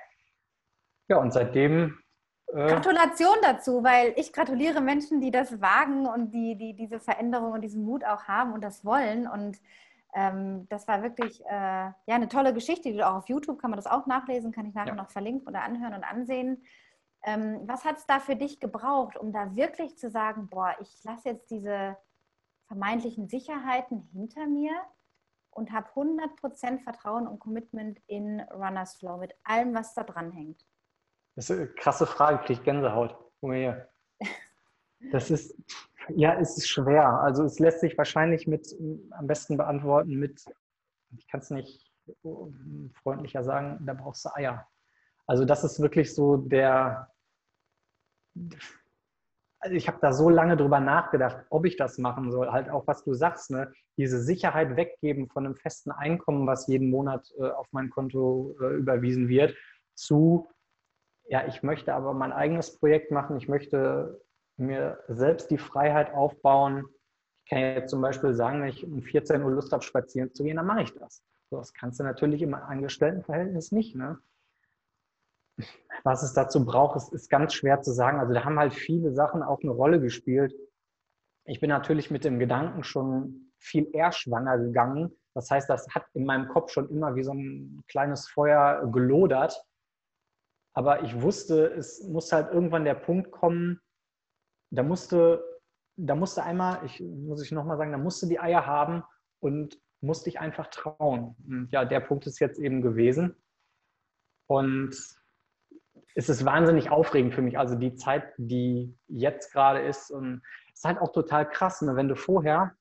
[1.06, 2.00] Ja, und seitdem.
[2.48, 7.52] Äh Gratulation dazu, weil ich gratuliere Menschen, die das wagen und die, die diese Veränderung
[7.52, 9.28] und diesen Mut auch haben und das wollen.
[9.28, 9.60] Und
[10.14, 13.78] ähm, das war wirklich äh, ja, eine tolle Geschichte, die auch auf YouTube kann man
[13.78, 14.94] das auch nachlesen, kann ich nachher ja.
[14.96, 16.64] noch verlinken oder anhören und ansehen.
[17.22, 21.04] Ähm, was hat es da für dich gebraucht, um da wirklich zu sagen, boah, ich
[21.04, 21.96] lasse jetzt diese
[22.66, 24.72] vermeintlichen Sicherheiten hinter mir
[25.50, 30.64] und habe 100% Vertrauen und Commitment in Runners Flow mit allem, was da dran hängt?
[31.34, 33.16] Das ist eine krasse Frage, kriege Gänsehaut.
[33.40, 33.88] Guck mal hier.
[35.12, 35.56] Das ist,
[36.10, 37.20] ja, es ist schwer.
[37.20, 38.74] Also es lässt sich wahrscheinlich mit
[39.10, 40.44] am besten beantworten mit,
[41.16, 41.90] ich kann es nicht
[43.02, 44.68] freundlicher sagen, da brauchst du Eier.
[45.30, 47.08] Also das ist wirklich so der,
[49.60, 52.50] also ich habe da so lange drüber nachgedacht, ob ich das machen soll.
[52.50, 53.72] Halt auch, was du sagst, ne?
[53.96, 58.74] diese Sicherheit weggeben von einem festen Einkommen, was jeden Monat äh, auf mein Konto äh,
[58.74, 59.56] überwiesen wird,
[59.94, 60.48] zu,
[61.28, 64.20] ja, ich möchte aber mein eigenes Projekt machen, ich möchte
[64.56, 66.88] mir selbst die Freiheit aufbauen.
[67.44, 70.42] Ich kann jetzt zum Beispiel sagen, wenn ich um 14 Uhr Lust habe, spazieren zu
[70.42, 71.22] gehen, dann mache ich das.
[71.50, 73.94] So, das kannst du natürlich im Angestelltenverhältnis nicht.
[73.94, 74.18] Ne?
[76.04, 78.20] Was es dazu braucht, ist, ist ganz schwer zu sagen.
[78.20, 80.54] Also da haben halt viele Sachen auch eine Rolle gespielt.
[81.44, 85.12] Ich bin natürlich mit dem Gedanken schon viel eher schwanger gegangen.
[85.34, 89.62] Das heißt, das hat in meinem Kopf schon immer wie so ein kleines Feuer gelodert.
[90.74, 93.80] Aber ich wusste, es muss halt irgendwann der Punkt kommen,
[94.72, 95.44] da musste,
[95.96, 99.02] da musste einmal, ich muss ich nochmal sagen, da musste die Eier haben
[99.40, 101.36] und musste ich einfach trauen.
[101.46, 103.34] Und ja, der Punkt ist jetzt eben gewesen.
[104.46, 104.96] Und
[106.14, 107.58] es ist wahnsinnig aufregend für mich.
[107.58, 110.42] Also die Zeit, die jetzt gerade ist, und
[110.72, 111.96] ist halt auch total krass, ne?
[111.96, 112.74] wenn du vorher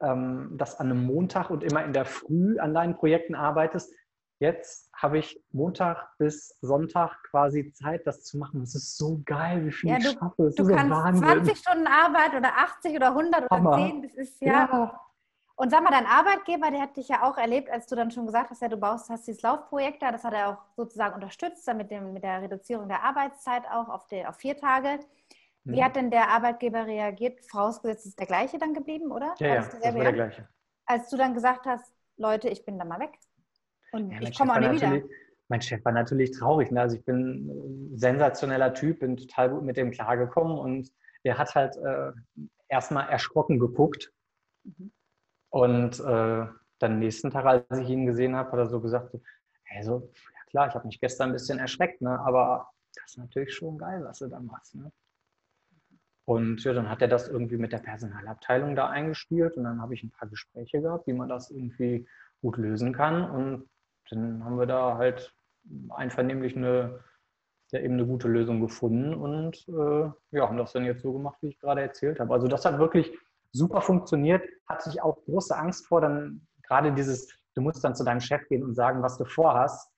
[0.00, 3.92] ähm, das an einem Montag und immer in der Früh an deinen Projekten arbeitest.
[4.40, 8.60] Jetzt habe ich Montag bis Sonntag quasi Zeit, das zu machen.
[8.60, 10.44] Das ist so geil, wie viel ja, du, ich schaffe.
[10.44, 11.24] Das du kannst Wahnsinn.
[11.24, 13.70] 20 Stunden Arbeit oder 80 oder 100 Hammer.
[13.70, 14.02] oder 10.
[14.02, 15.00] Das ist ja, ja.
[15.58, 18.26] Und sag mal, dein Arbeitgeber, der hat dich ja auch erlebt, als du dann schon
[18.26, 21.66] gesagt hast, ja, du baust, hast dieses Laufprojekt da, das hat er auch sozusagen unterstützt,
[21.66, 25.00] dann mit, dem, mit der Reduzierung der Arbeitszeit auch auf, die, auf vier Tage.
[25.64, 25.84] Wie mhm.
[25.84, 27.40] hat denn der Arbeitgeber reagiert?
[27.50, 29.34] Vorausgesetzt ist der gleiche dann geblieben, oder?
[29.40, 30.48] Ja, ja das war der gleiche.
[30.86, 33.18] Als du dann gesagt hast, Leute, ich bin da mal weg
[33.90, 35.02] und ja, ich komme auch nicht wieder.
[35.48, 36.70] Mein Chef war natürlich traurig.
[36.70, 36.82] Ne?
[36.82, 40.92] Also ich bin ein sensationeller Typ, bin total gut mit dem klargekommen und
[41.24, 42.12] der hat halt äh,
[42.68, 44.12] erstmal erschrocken geguckt.
[44.62, 44.92] Mhm
[45.50, 46.46] und äh,
[46.78, 49.20] dann nächsten Tag, als ich ihn gesehen habe, hat er so gesagt, so,
[49.64, 52.18] hey, so, ja klar, ich habe mich gestern ein bisschen erschreckt, ne?
[52.20, 54.74] aber das ist natürlich schon geil, was du da machst.
[54.74, 54.90] Ne?
[56.24, 59.94] Und ja, dann hat er das irgendwie mit der Personalabteilung da eingespielt und dann habe
[59.94, 62.06] ich ein paar Gespräche gehabt, wie man das irgendwie
[62.42, 63.30] gut lösen kann.
[63.30, 63.68] Und
[64.10, 65.34] dann haben wir da halt
[65.88, 67.00] einvernehmlich eine,
[67.72, 71.38] ja, eben eine gute Lösung gefunden und äh, ja, haben das dann jetzt so gemacht,
[71.40, 72.32] wie ich gerade erzählt habe.
[72.32, 73.10] Also das hat wirklich
[73.52, 78.04] super funktioniert, hatte ich auch große Angst vor, dann gerade dieses, du musst dann zu
[78.04, 79.90] deinem Chef gehen und sagen, was du vorhast.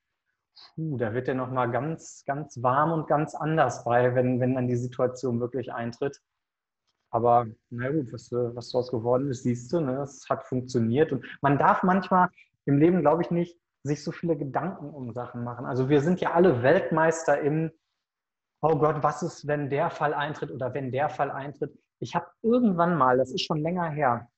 [0.75, 4.69] Puh, da wird dir nochmal ganz, ganz warm und ganz anders bei, wenn, wenn dann
[4.69, 6.21] die Situation wirklich eintritt.
[7.11, 10.03] Aber na gut, was, was daraus geworden ist, siehst du, ne?
[10.03, 11.13] es hat funktioniert.
[11.13, 12.29] Und man darf manchmal
[12.67, 15.67] im Leben, glaube ich, nicht sich so viele Gedanken um Sachen machen.
[15.67, 17.73] Also wir sind ja alle Weltmeister im,
[18.61, 21.77] oh Gott, was ist, wenn der Fall eintritt oder wenn der Fall eintritt.
[22.01, 24.29] Ich habe irgendwann mal, das ist schon länger her,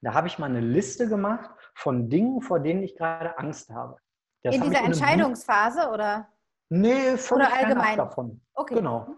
[0.00, 3.96] da habe ich mal eine Liste gemacht von Dingen, vor denen ich gerade Angst habe.
[4.42, 6.28] Das in dieser Entscheidungsphase Buch, oder?
[6.70, 8.40] Nee, oder allgemein davon.
[8.54, 8.76] Okay.
[8.76, 9.14] Genau.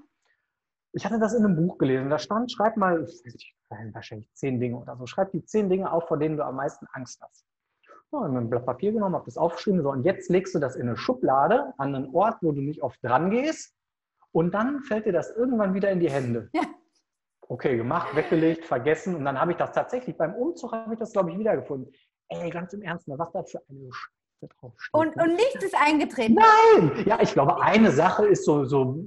[0.93, 2.11] Ich hatte das in einem Buch gelesen.
[2.11, 3.07] Da stand, schreib mal,
[3.93, 5.07] wahrscheinlich zehn Dinge oder so.
[5.07, 7.47] Schreib die zehn Dinge auf, vor denen du am meisten Angst hast.
[8.11, 9.82] Ja, ich habe ein Blatt Papier genommen, habe das aufgeschrieben.
[9.82, 12.82] So, und jetzt legst du das in eine Schublade an einen Ort, wo du nicht
[12.82, 13.74] oft dran gehst.
[14.32, 16.51] Und dann fällt dir das irgendwann wieder in die Hände.
[16.53, 16.62] Ja.
[17.53, 19.14] Okay, gemacht, weggelegt, vergessen.
[19.14, 21.92] Und dann habe ich das tatsächlich beim Umzug, habe ich das, glaube ich, wiedergefunden.
[22.28, 24.94] Ey, ganz im Ernst, was da für eine Scheiße draufsteht.
[24.94, 26.34] Und, und nichts ist eingetreten.
[26.34, 27.05] Nein!
[27.05, 29.05] Ja, ich glaube, eine Sache ist so, so,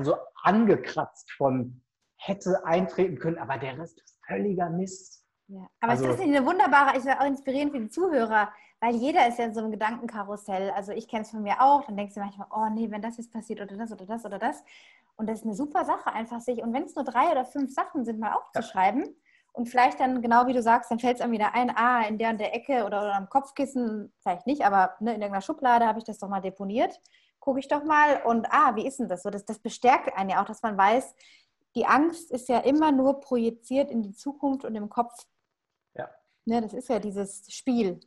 [0.00, 1.82] so angekratzt von
[2.16, 5.26] hätte eintreten können, aber der Rest ist völliger Mist.
[5.48, 5.68] Ja.
[5.80, 9.38] Aber also, es ist eine wunderbare, ich auch inspirierend für die Zuhörer, weil jeder ist
[9.38, 10.70] ja in so einem Gedankenkarussell.
[10.70, 13.18] Also ich kenne es von mir auch, dann denkst du manchmal, oh nee, wenn das
[13.18, 14.64] jetzt passiert oder das oder das oder das.
[15.16, 17.72] Und das ist eine super Sache, einfach sich, und wenn es nur drei oder fünf
[17.72, 19.04] Sachen sind, mal aufzuschreiben.
[19.04, 19.10] Ja.
[19.52, 22.18] Und vielleicht dann, genau wie du sagst, dann fällt es einem wieder ein, ah, in
[22.18, 25.86] der und der Ecke oder, oder am Kopfkissen, vielleicht nicht, aber ne, in irgendeiner Schublade
[25.86, 27.00] habe ich das doch mal deponiert.
[27.38, 29.22] Gucke ich doch mal und ah, wie ist denn das?
[29.22, 31.14] So, das, das bestärkt einen ja auch, dass man weiß,
[31.74, 35.14] die Angst ist ja immer nur projiziert in die Zukunft und im Kopf.
[35.94, 36.08] Ja.
[36.46, 38.00] Ne, das ist ja dieses Spiel.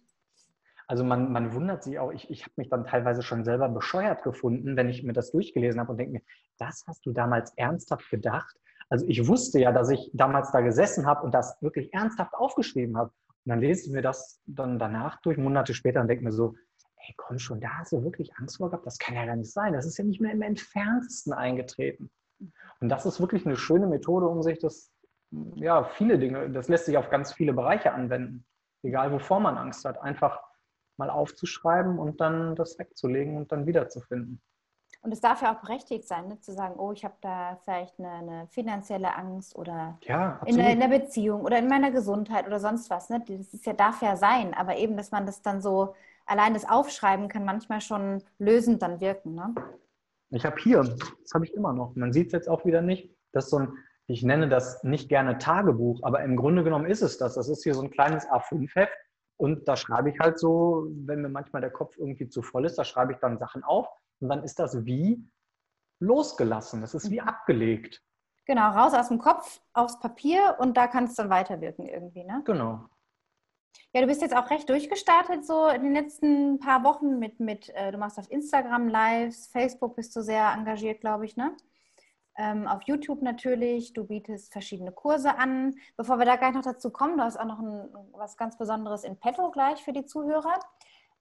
[0.87, 4.23] Also man, man wundert sich auch, ich, ich habe mich dann teilweise schon selber bescheuert
[4.23, 6.21] gefunden, wenn ich mir das durchgelesen habe und denke mir,
[6.57, 8.55] das hast du damals ernsthaft gedacht?
[8.89, 12.97] Also ich wusste ja, dass ich damals da gesessen habe und das wirklich ernsthaft aufgeschrieben
[12.97, 13.11] habe.
[13.45, 16.55] Und dann lese ich mir das dann danach durch, Monate später, und denke mir so,
[16.97, 18.85] ey, komm schon, da hast du wirklich Angst vor gehabt?
[18.85, 19.73] Das kann ja gar nicht sein.
[19.73, 22.11] Das ist ja nicht mehr im entferntesten eingetreten.
[22.79, 24.91] Und das ist wirklich eine schöne Methode, um sich das,
[25.55, 28.45] ja, viele Dinge, das lässt sich auf ganz viele Bereiche anwenden.
[28.83, 29.99] Egal, wovor man Angst hat.
[30.01, 30.39] Einfach
[30.97, 34.41] mal aufzuschreiben und dann das wegzulegen und dann wiederzufinden.
[35.01, 36.39] Und es darf ja auch berechtigt sein, ne?
[36.39, 40.71] zu sagen, oh, ich habe da vielleicht eine, eine, finanzielle Angst oder ja, in, der,
[40.71, 43.09] in, der, Beziehung oder in meiner Gesundheit oder sonst was.
[43.09, 43.23] Ne?
[43.27, 45.93] Das ist ja, darf ja sein, aber eben, dass man das dann so,
[46.25, 49.35] allein das Aufschreiben kann manchmal schon lösend dann wirken.
[49.35, 49.53] Ne?
[50.31, 53.15] Ich habe hier, das habe ich immer noch, man sieht es jetzt auch wieder nicht,
[53.31, 53.73] das ist so ein,
[54.07, 57.35] ich nenne das nicht gerne Tagebuch, aber im Grunde genommen ist es das.
[57.35, 58.93] Das ist hier so ein kleines A5-Heft
[59.37, 62.77] und da schreibe ich halt so, wenn mir manchmal der Kopf irgendwie zu voll ist,
[62.77, 63.87] da schreibe ich dann Sachen auf
[64.19, 65.23] und dann ist das wie
[65.99, 66.81] losgelassen.
[66.81, 67.27] Das ist wie mhm.
[67.27, 68.01] abgelegt.
[68.45, 72.43] Genau, raus aus dem Kopf, aufs Papier und da kann es dann weiterwirken irgendwie, ne?
[72.45, 72.85] Genau.
[73.91, 77.69] Ja, du bist jetzt auch recht durchgestartet so in den letzten paar Wochen mit, mit
[77.69, 81.55] äh, du machst auf Instagram Lives, Facebook bist du sehr engagiert, glaube ich, ne?
[82.37, 83.93] Ähm, auf YouTube natürlich.
[83.93, 85.75] Du bietest verschiedene Kurse an.
[85.97, 89.03] Bevor wir da gleich noch dazu kommen, du hast auch noch ein, was ganz Besonderes
[89.03, 90.59] in petto gleich für die Zuhörer.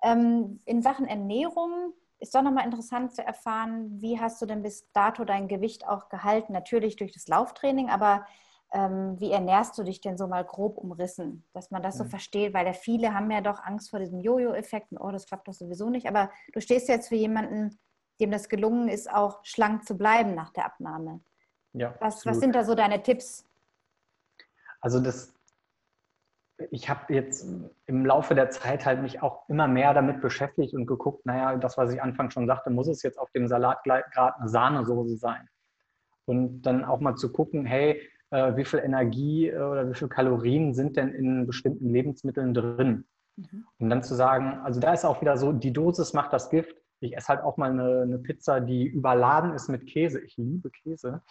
[0.03, 4.91] Ähm, in Sachen Ernährung ist doch nochmal interessant zu erfahren, wie hast du denn bis
[4.93, 6.53] dato dein Gewicht auch gehalten?
[6.53, 8.27] Natürlich durch das Lauftraining, aber
[8.73, 12.09] ähm, wie ernährst du dich denn so mal grob umrissen, dass man das so mhm.
[12.09, 15.47] versteht, weil ja viele haben ja doch Angst vor diesem Jojo-Effekt und oh, das klappt
[15.47, 16.09] doch sowieso nicht.
[16.09, 17.79] Aber du stehst jetzt für jemanden,
[18.21, 21.21] dem das gelungen ist, auch schlank zu bleiben nach der Abnahme.
[21.73, 23.45] Ja, was, was sind da so deine Tipps?
[24.81, 25.35] Also das,
[26.71, 27.47] ich habe jetzt
[27.87, 31.77] im Laufe der Zeit halt mich auch immer mehr damit beschäftigt und geguckt, naja, das,
[31.77, 35.49] was ich anfangs schon sagte, muss es jetzt auf dem Salat gerade eine Sahnesoße sein?
[36.27, 38.01] Und dann auch mal zu gucken, hey,
[38.31, 43.05] äh, wie viel Energie äh, oder wie viel Kalorien sind denn in bestimmten Lebensmitteln drin?
[43.37, 43.67] Mhm.
[43.79, 46.77] Und dann zu sagen, also da ist auch wieder so, die Dosis macht das Gift.
[47.05, 50.21] Ich esse halt auch mal eine, eine Pizza, die überladen ist mit Käse.
[50.21, 51.23] Ich liebe Käse.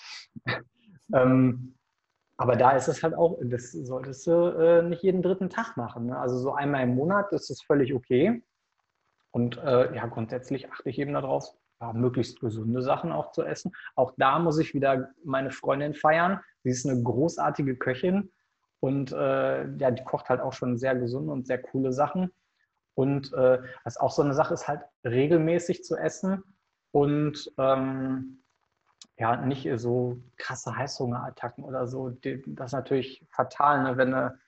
[1.14, 1.76] ähm,
[2.38, 6.08] aber da ist es halt auch, das solltest du äh, nicht jeden dritten Tag machen.
[6.08, 6.18] Ne?
[6.18, 8.44] Also so einmal im Monat ist es völlig okay.
[9.32, 11.46] Und äh, ja, grundsätzlich achte ich eben darauf,
[11.82, 13.72] ja, möglichst gesunde Sachen auch zu essen.
[13.96, 16.40] Auch da muss ich wieder meine Freundin feiern.
[16.64, 18.32] Sie ist eine großartige Köchin
[18.80, 22.32] und äh, ja, die kocht halt auch schon sehr gesunde und sehr coole Sachen.
[22.96, 26.44] Und äh, was auch so eine Sache ist, halt regelmäßig zu essen
[26.92, 28.44] und ähm,
[29.18, 32.10] ja, nicht so krasse Heißhungerattacken oder so.
[32.10, 33.98] Das ist natürlich fatal, ne?
[33.98, 34.40] wenn du,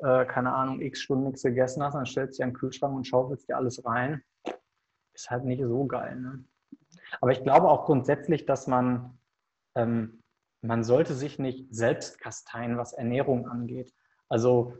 [0.00, 3.06] äh, keine Ahnung, x Stunden nichts gegessen hast, dann stellst du dir einen Kühlschrank und
[3.06, 4.22] schaufelst dir alles rein.
[5.14, 6.16] Ist halt nicht so geil.
[6.16, 6.44] Ne?
[7.20, 9.18] Aber ich glaube auch grundsätzlich, dass man,
[9.74, 10.22] ähm,
[10.62, 13.92] man sollte sich nicht selbst kasteien, was Ernährung angeht.
[14.28, 14.74] Also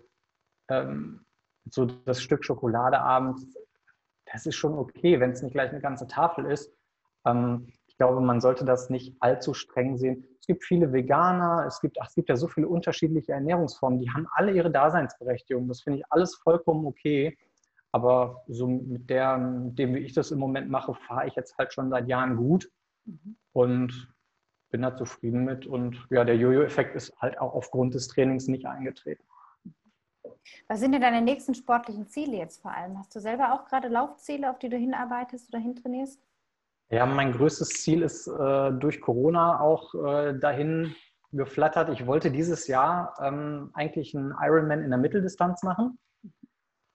[0.69, 1.25] ähm,
[1.71, 3.47] so das Stück Schokolade abends,
[4.33, 6.73] das ist schon okay, wenn es nicht gleich eine ganze Tafel ist.
[7.27, 10.25] Ähm, glaube, man sollte das nicht allzu streng sehen.
[10.41, 14.11] Es gibt viele Veganer, es gibt, ach, es gibt ja so viele unterschiedliche Ernährungsformen, die
[14.11, 15.69] haben alle ihre Daseinsberechtigung.
[15.69, 17.37] Das finde ich alles vollkommen okay.
[17.93, 21.59] Aber so mit, der, mit dem, wie ich das im Moment mache, fahre ich jetzt
[21.59, 22.71] halt schon seit Jahren gut
[23.53, 24.15] und
[24.71, 25.67] bin da zufrieden mit.
[25.67, 29.25] Und ja, der Jojo-Effekt ist halt auch aufgrund des Trainings nicht eingetreten.
[30.69, 32.99] Was sind denn deine nächsten sportlichen Ziele jetzt vor allem?
[32.99, 36.21] Hast du selber auch gerade Laufziele, auf die du hinarbeitest oder hintrainierst?
[36.91, 40.95] Ja, mein größtes Ziel ist äh, durch Corona auch äh, dahin
[41.33, 41.89] geflattert.
[41.91, 45.99] Ich wollte dieses Jahr ähm, eigentlich einen Ironman in der Mitteldistanz machen,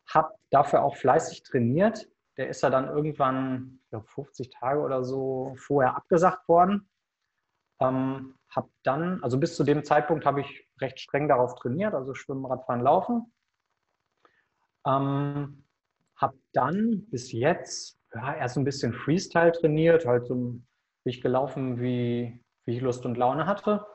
[0.09, 2.09] habe dafür auch fleißig trainiert.
[2.37, 6.89] Der ist ja dann irgendwann, ich glaube, 50 Tage oder so vorher abgesagt worden.
[7.79, 12.13] Ähm, habe dann, also bis zu dem Zeitpunkt habe ich recht streng darauf trainiert, also
[12.13, 13.33] Schwimmen, Radfahren, Laufen.
[14.85, 15.63] Ähm,
[16.15, 20.63] habe dann bis jetzt ja, erst ein bisschen Freestyle trainiert, halt so bin
[21.03, 23.85] ich gelaufen, wie, wie ich Lust und Laune hatte.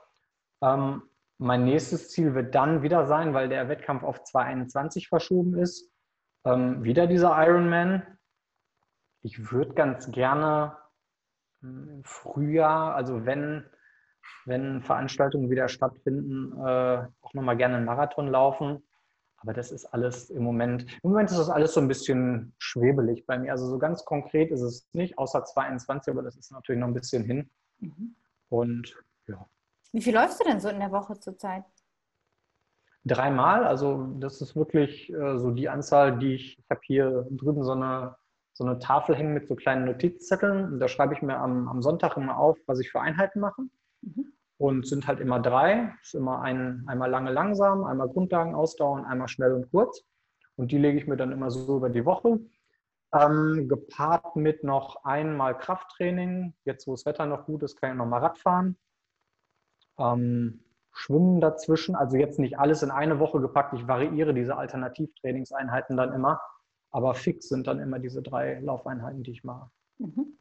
[0.62, 1.02] Ähm,
[1.38, 5.90] mein nächstes Ziel wird dann wieder sein, weil der Wettkampf auf 2021 verschoben ist,
[6.44, 8.06] ähm, wieder dieser Ironman.
[9.22, 10.76] Ich würde ganz gerne
[11.62, 13.64] im Frühjahr, also wenn,
[14.44, 18.82] wenn Veranstaltungen wieder stattfinden, äh, auch nochmal gerne einen Marathon laufen.
[19.40, 23.26] Aber das ist alles im Moment, im Moment ist das alles so ein bisschen schwebelig
[23.26, 23.52] bei mir.
[23.52, 26.94] Also so ganz konkret ist es nicht, außer 22, aber das ist natürlich noch ein
[26.94, 27.50] bisschen hin.
[27.78, 28.14] Mhm.
[28.50, 28.94] Und
[29.26, 29.46] ja.
[29.92, 31.64] Wie viel läufst du denn so in der Woche zurzeit?
[33.06, 37.64] Dreimal, also das ist wirklich äh, so die Anzahl, die ich, ich habe hier drüben
[37.64, 38.16] so eine,
[38.52, 40.78] so eine Tafel hängen mit so kleinen Notizzetteln.
[40.78, 43.62] Da schreibe ich mir am, am Sonntag immer auf, was ich für Einheiten mache.
[44.02, 45.94] Mhm und sind halt immer drei.
[46.02, 50.04] Ist immer ein, einmal lange langsam, einmal Grundlagen ausdauern, einmal schnell und kurz.
[50.56, 52.40] Und die lege ich mir dann immer so über die Woche.
[53.14, 56.52] Ähm, gepaart mit noch einmal Krafttraining.
[56.64, 58.76] Jetzt, wo das Wetter noch gut ist, kann ich noch mal Radfahren.
[59.98, 61.94] Ähm, Schwimmen dazwischen.
[61.94, 63.72] Also jetzt nicht alles in eine Woche gepackt.
[63.72, 66.38] Ich variiere diese Alternativtrainingseinheiten dann immer.
[66.90, 69.70] Aber fix sind dann immer diese drei Laufeinheiten, die ich mache.
[69.96, 70.38] Mhm.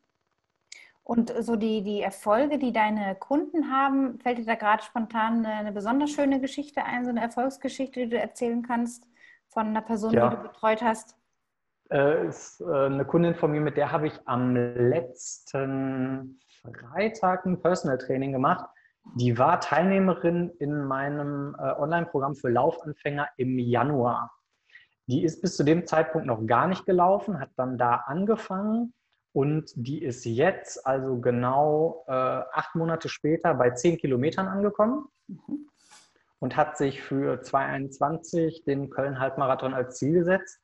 [1.10, 5.72] Und so die, die Erfolge, die deine Kunden haben, fällt dir da gerade spontan eine,
[5.72, 9.08] besonders schöne Geschichte ein, so eine Erfolgsgeschichte, die du erzählen kannst
[9.48, 10.30] von einer Person, ja.
[10.30, 11.18] die du betreut hast?
[11.90, 17.60] Äh, ist äh, eine Kundin von mir, mit der habe ich am letzten Freitag ein
[17.60, 18.70] Personal Training gemacht.
[19.16, 24.32] Die war Teilnehmerin in meinem äh, Online-Programm für Laufanfänger im Januar.
[25.08, 28.94] Die ist bis zu dem Zeitpunkt noch gar nicht gelaufen, hat dann da angefangen
[29.32, 35.70] und die ist jetzt, also genau äh, acht Monate später, bei zehn Kilometern angekommen mhm.
[36.40, 40.60] und hat sich für 2021 den Köln-Halbmarathon als Ziel gesetzt.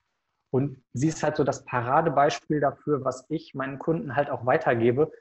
[0.49, 5.11] Und sie ist halt so das Paradebeispiel dafür, was ich meinen Kunden halt auch weitergebe,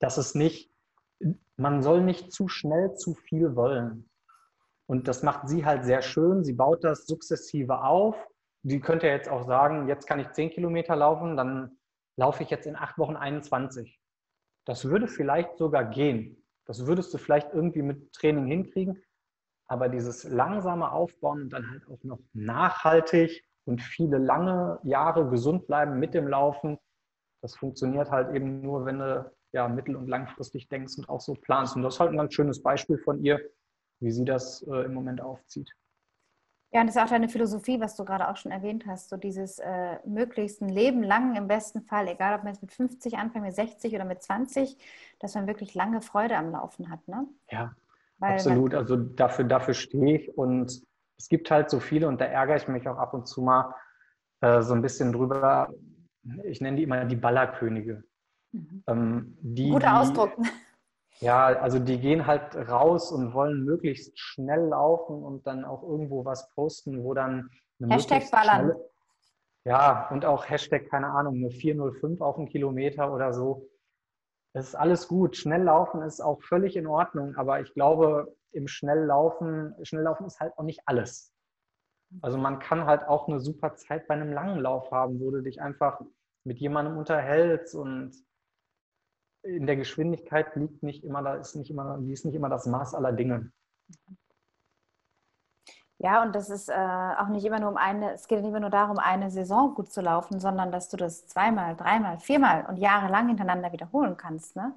[0.00, 0.70] dass es nicht,
[1.56, 4.10] man soll nicht zu schnell zu viel wollen.
[4.86, 6.44] Und das macht sie halt sehr schön.
[6.44, 8.16] Sie baut das sukzessive auf.
[8.64, 11.78] Sie könnte jetzt auch sagen, jetzt kann ich zehn Kilometer laufen, dann
[12.16, 13.98] laufe ich jetzt in acht Wochen 21.
[14.66, 16.44] Das würde vielleicht sogar gehen.
[16.66, 19.02] Das würdest du vielleicht irgendwie mit Training hinkriegen.
[19.66, 25.66] Aber dieses langsame Aufbauen und dann halt auch noch nachhaltig und viele lange Jahre gesund
[25.66, 26.78] bleiben mit dem Laufen,
[27.42, 31.34] das funktioniert halt eben nur, wenn du ja mittel- und langfristig denkst und auch so
[31.34, 31.76] planst.
[31.76, 33.40] Und das ist halt ein ganz schönes Beispiel von ihr,
[34.00, 35.70] wie sie das äh, im Moment aufzieht.
[36.72, 39.18] Ja, und das ist auch deine Philosophie, was du gerade auch schon erwähnt hast, so
[39.18, 43.18] dieses äh, möglichst ein Leben lang im besten Fall, egal ob man jetzt mit 50
[43.18, 44.78] anfängt, mit 60 oder mit 20,
[45.18, 47.26] dass man wirklich lange Freude am Laufen hat, ne?
[47.50, 47.74] Ja,
[48.18, 48.74] Weil absolut.
[48.74, 50.82] Also dafür, dafür stehe ich und
[51.18, 53.74] es gibt halt so viele und da ärgere ich mich auch ab und zu mal
[54.40, 55.74] äh, so ein bisschen drüber.
[56.44, 58.02] Ich nenne die immer die Ballerkönige.
[58.52, 58.82] Mhm.
[58.86, 60.32] Ähm, die, Guter Ausdruck.
[61.22, 66.24] Ja, also die gehen halt raus und wollen möglichst schnell laufen und dann auch irgendwo
[66.24, 67.48] was posten, wo dann
[67.80, 68.74] eine Hashtag ballern.
[69.64, 73.68] Ja, und auch Hashtag, keine Ahnung, eine 405 auf einen Kilometer oder so.
[74.52, 75.36] Das ist alles gut.
[75.36, 80.52] Schnell laufen ist auch völlig in Ordnung, aber ich glaube, im Schnelllaufen, Schnelllaufen ist halt
[80.58, 81.32] auch nicht alles.
[82.20, 85.40] Also man kann halt auch eine super Zeit bei einem langen Lauf haben, wo du
[85.40, 86.00] dich einfach
[86.44, 88.12] mit jemandem unterhältst und
[89.42, 92.66] in der Geschwindigkeit liegt nicht immer, da ist nicht immer, die ist nicht immer das
[92.66, 93.50] Maß aller Dinge.
[95.98, 98.58] Ja, und das ist äh, auch nicht immer nur um eine, es geht nicht immer
[98.58, 102.76] nur darum, eine Saison gut zu laufen, sondern dass du das zweimal, dreimal, viermal und
[102.76, 104.56] jahrelang hintereinander wiederholen kannst.
[104.56, 104.72] Ne?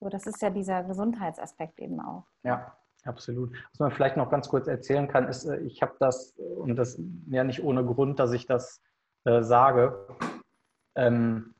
[0.00, 2.24] So, das ist ja dieser Gesundheitsaspekt eben auch.
[2.42, 3.52] Ja, absolut.
[3.70, 7.00] Was man vielleicht noch ganz kurz erzählen kann, ist, äh, ich habe das, und das
[7.28, 8.82] ja nicht ohne Grund, dass ich das
[9.24, 10.08] äh, sage,
[10.96, 11.53] ähm,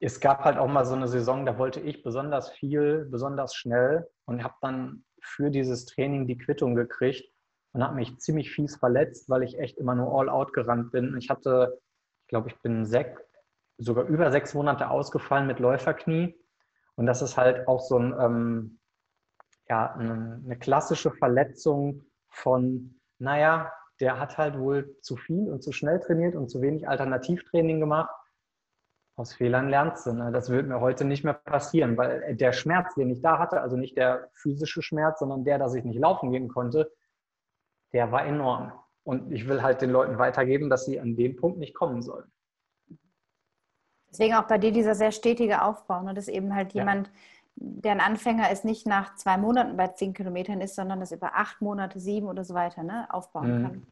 [0.00, 4.08] es gab halt auch mal so eine Saison, da wollte ich besonders viel, besonders schnell
[4.26, 7.32] und habe dann für dieses Training die Quittung gekriegt
[7.72, 11.16] und habe mich ziemlich fies verletzt, weil ich echt immer nur all out gerannt bin.
[11.18, 11.80] Ich hatte,
[12.22, 13.16] ich glaube, ich bin sech,
[13.78, 16.36] sogar über sechs Monate ausgefallen mit Läuferknie.
[16.94, 18.80] Und das ist halt auch so ein, ähm,
[19.68, 26.00] ja, eine klassische Verletzung von, naja, der hat halt wohl zu viel und zu schnell
[26.00, 28.10] trainiert und zu wenig Alternativtraining gemacht.
[29.18, 30.12] Aus Fehlern lernst du.
[30.12, 30.30] Ne?
[30.30, 33.76] Das wird mir heute nicht mehr passieren, weil der Schmerz, den ich da hatte, also
[33.76, 36.92] nicht der physische Schmerz, sondern der, dass ich nicht laufen gehen konnte,
[37.92, 38.72] der war enorm.
[39.02, 42.30] Und ich will halt den Leuten weitergeben, dass sie an den Punkt nicht kommen sollen.
[44.08, 46.14] Deswegen auch bei dir dieser sehr stetige Aufbau, ne?
[46.14, 47.12] dass eben halt jemand, ja.
[47.56, 51.34] der ein Anfänger ist, nicht nach zwei Monaten bei zehn Kilometern ist, sondern das über
[51.34, 53.12] acht Monate, sieben oder so weiter ne?
[53.12, 53.62] aufbauen mhm.
[53.64, 53.86] kann.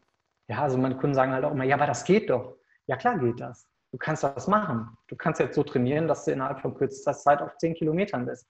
[0.47, 2.55] Ja, also meine Kunden sagen halt auch immer, ja, aber das geht doch.
[2.87, 3.69] Ja, klar geht das.
[3.93, 4.97] Du kannst das machen.
[5.07, 8.47] Du kannst jetzt so trainieren, dass du innerhalb von kürzester Zeit auf zehn Kilometern bist.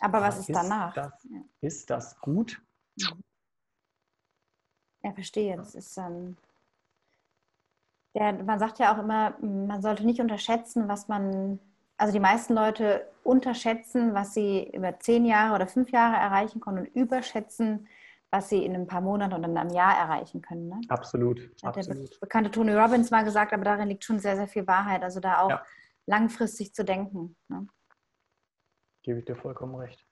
[0.00, 0.94] Aber was ist, ist danach?
[0.94, 1.26] Das,
[1.60, 2.62] ist das gut?
[5.02, 5.56] Ja, verstehe.
[5.56, 6.36] Das ist, ähm,
[8.14, 11.58] der, man sagt ja auch immer, man sollte nicht unterschätzen, was man,
[11.96, 16.78] also die meisten Leute unterschätzen, was sie über zehn Jahre oder fünf Jahre erreichen können
[16.78, 17.88] und überschätzen,
[18.30, 20.68] was sie in ein paar Monaten oder in einem Jahr erreichen können.
[20.68, 20.80] Ne?
[20.88, 21.50] Absolut.
[21.62, 22.12] Hat absolut.
[22.12, 25.02] der bekannte Tony Robbins mal gesagt, aber darin liegt schon sehr, sehr viel Wahrheit.
[25.02, 25.64] Also da auch ja.
[26.06, 27.36] langfristig zu denken.
[27.48, 27.66] Ne?
[29.02, 30.06] Gebe ich dir vollkommen recht.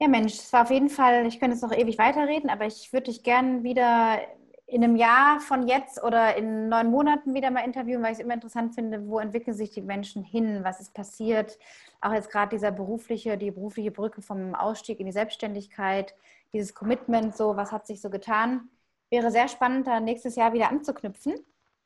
[0.00, 2.92] Ja, Mensch, es war auf jeden Fall, ich könnte jetzt noch ewig weiterreden, aber ich
[2.92, 4.20] würde dich gerne wieder
[4.68, 8.24] in einem Jahr von jetzt oder in neun Monaten wieder mal interviewen, weil ich es
[8.24, 11.58] immer interessant finde, wo entwickeln sich die Menschen hin, was ist passiert.
[12.02, 16.14] Auch jetzt gerade dieser berufliche, die berufliche Brücke vom Ausstieg in die Selbstständigkeit,
[16.52, 18.68] dieses Commitment, so, was hat sich so getan.
[19.10, 21.34] Wäre sehr spannend, da nächstes Jahr wieder anzuknüpfen.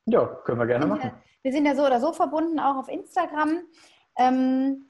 [0.07, 1.13] Ja, können wir gerne machen.
[1.43, 3.61] Wir sind ja so oder so verbunden, auch auf Instagram.
[4.19, 4.87] Ähm,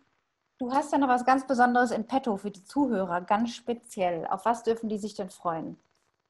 [0.63, 4.29] Du hast ja noch was ganz Besonderes in petto für die Zuhörer, ganz speziell.
[4.29, 5.77] Auf was dürfen die sich denn freuen?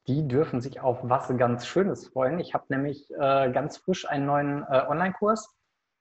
[0.07, 2.39] Die dürfen sich auf was ganz Schönes freuen.
[2.39, 5.55] Ich habe nämlich äh, ganz frisch einen neuen äh, Online-Kurs.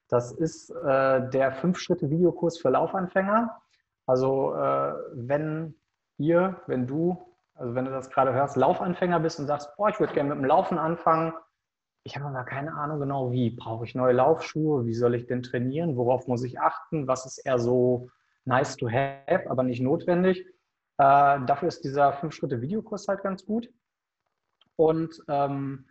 [0.09, 3.62] Das ist äh, der Fünf-Schritte-Videokurs für Laufanfänger.
[4.07, 5.74] Also äh, wenn
[6.18, 10.00] ihr, wenn du, also wenn du das gerade hörst, Laufanfänger bist und sagst, boah, ich
[10.00, 11.32] würde gerne mit dem Laufen anfangen,
[12.05, 13.50] ich habe aber keine Ahnung genau wie.
[13.50, 14.86] Brauche ich neue Laufschuhe?
[14.86, 15.96] Wie soll ich denn trainieren?
[15.96, 17.07] Worauf muss ich achten?
[17.07, 18.09] Was ist eher so
[18.44, 20.44] nice to have, aber nicht notwendig.
[20.98, 23.68] Äh, dafür ist dieser 5-Schritte-Videokurs halt ganz gut.
[24.82, 25.86] Und ähm,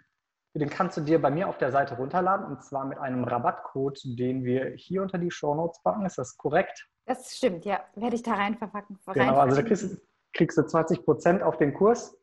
[0.53, 4.01] den kannst du dir bei mir auf der Seite runterladen und zwar mit einem Rabattcode,
[4.03, 6.05] den wir hier unter die Show Notes packen.
[6.05, 6.89] Ist das korrekt?
[7.05, 7.79] Das stimmt, ja.
[7.95, 8.99] Werde ich da rein verpacken.
[9.13, 9.97] Genau, also da kriegst,
[10.33, 12.17] kriegst du 20 Prozent auf den Kurs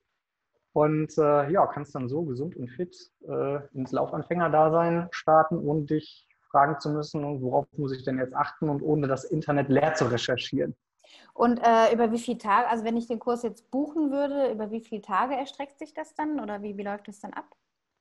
[0.75, 2.95] und äh, ja, kannst dann so gesund und fit
[3.27, 8.69] äh, ins Laufanfängerdasein starten und dich fragen zu müssen worauf muss ich denn jetzt achten
[8.69, 10.77] und ohne das Internet leer zu recherchieren.
[11.35, 14.71] Und äh, über wie viele Tage, also wenn ich den Kurs jetzt buchen würde, über
[14.71, 17.47] wie viele Tage erstreckt sich das dann oder wie, wie läuft das dann ab?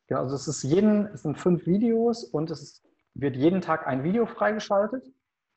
[0.09, 3.85] Ja, also es ist jeden, es sind fünf Videos und es ist, wird jeden Tag
[3.87, 5.05] ein Video freigeschaltet.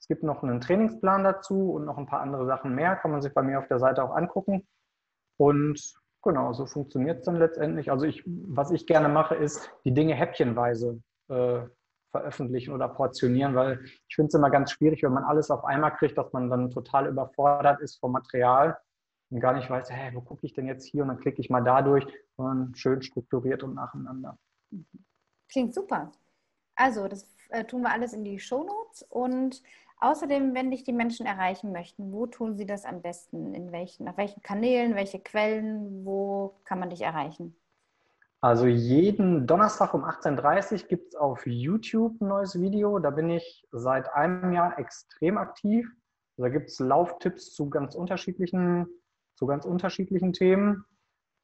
[0.00, 3.22] Es gibt noch einen Trainingsplan dazu und noch ein paar andere Sachen mehr, kann man
[3.22, 4.66] sich bei mir auf der Seite auch angucken.
[5.36, 5.80] Und
[6.22, 7.90] genau, so funktioniert es dann letztendlich.
[7.90, 11.60] Also ich, was ich gerne mache, ist die Dinge häppchenweise äh,
[12.10, 15.94] veröffentlichen oder portionieren, weil ich finde es immer ganz schwierig, wenn man alles auf einmal
[15.94, 18.78] kriegt, dass man dann total überfordert ist vom Material
[19.30, 21.50] und gar nicht weiß, hey, wo gucke ich denn jetzt hier und dann klicke ich
[21.50, 22.06] mal da durch,
[22.36, 24.36] sondern schön strukturiert und nacheinander.
[25.48, 26.12] Klingt super.
[26.74, 29.62] Also, das äh, tun wir alles in die Shownotes und
[29.98, 33.54] außerdem, wenn dich die Menschen erreichen möchten, wo tun sie das am besten?
[33.54, 37.54] In welchen, auf welchen Kanälen, welche Quellen, wo kann man dich erreichen?
[38.42, 42.98] Also jeden Donnerstag um 18.30 Uhr gibt es auf YouTube ein neues Video.
[42.98, 45.86] Da bin ich seit einem Jahr extrem aktiv.
[46.38, 48.86] Da gibt es Lauftipps zu ganz unterschiedlichen,
[49.34, 50.86] zu ganz unterschiedlichen Themen.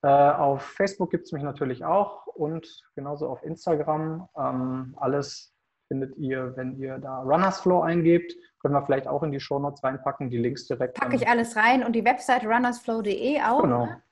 [0.02, 4.26] Äh, auf Facebook gibt es mich natürlich auch und genauso auf Instagram.
[4.38, 5.54] Ähm, alles
[5.88, 8.32] findet ihr, wenn ihr da Runners Flow eingebt.
[8.60, 10.98] Können wir vielleicht auch in die Show Notes reinpacken, die Links direkt.
[10.98, 13.62] Packe ich alles rein und die Website runnersflow.de auch.
[13.62, 13.86] Genau.
[13.86, 14.02] Ne?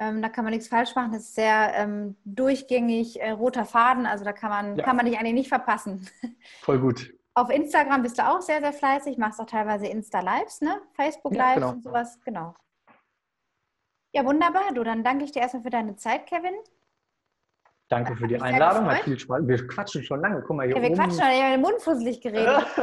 [0.00, 1.12] Ähm, da kann man nichts falsch machen.
[1.12, 4.06] Das ist sehr ähm, durchgängig, äh, roter Faden.
[4.06, 4.84] Also da kann man, ja.
[4.84, 6.08] kann man dich eigentlich nicht verpassen.
[6.62, 7.12] Voll gut.
[7.34, 10.80] Auf Instagram bist du auch sehr, sehr fleißig, machst auch teilweise Insta-Lives, ne?
[10.94, 11.70] Facebook-Lives ja, genau.
[11.70, 12.54] und sowas, genau.
[14.12, 14.72] Ja, wunderbar.
[14.74, 16.54] Du, dann danke ich dir erstmal für deine Zeit, Kevin.
[17.90, 18.84] Danke für die Einladung.
[18.86, 19.40] Hat viel Spaß.
[19.48, 20.42] Wir quatschen schon lange.
[20.42, 20.76] Guck mal hier.
[20.76, 20.98] Ja, wir oben.
[20.98, 21.30] quatschen schon.
[21.32, 22.48] Ich habe den Mund fusselig geredet.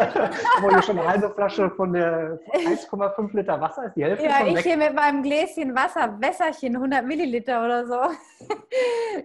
[0.58, 4.46] Aber hier schon eine halbe Flasche von der 1,5 Liter Wasser ist die Hälfte Ja,
[4.48, 4.64] ich weg.
[4.64, 7.94] hier mit meinem Gläschen Wasser, Wässerchen, 100 Milliliter oder so.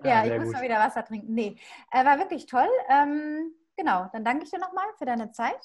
[0.05, 0.53] ja, Ah, ich muss gut.
[0.53, 1.33] mal wieder Wasser trinken.
[1.33, 1.57] Nee,
[1.93, 2.69] äh, war wirklich toll.
[2.91, 5.59] Ähm, genau, dann danke ich dir nochmal für deine Zeit.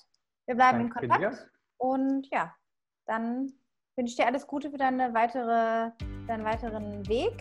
[0.45, 1.33] Wir bleiben Danke in Kontakt.
[1.41, 1.49] dir.
[1.77, 2.53] Und ja,
[3.05, 3.51] dann
[3.97, 5.91] wünsche ich dir alles Gute für deine weitere,
[6.27, 7.33] deinen weiteren Weg.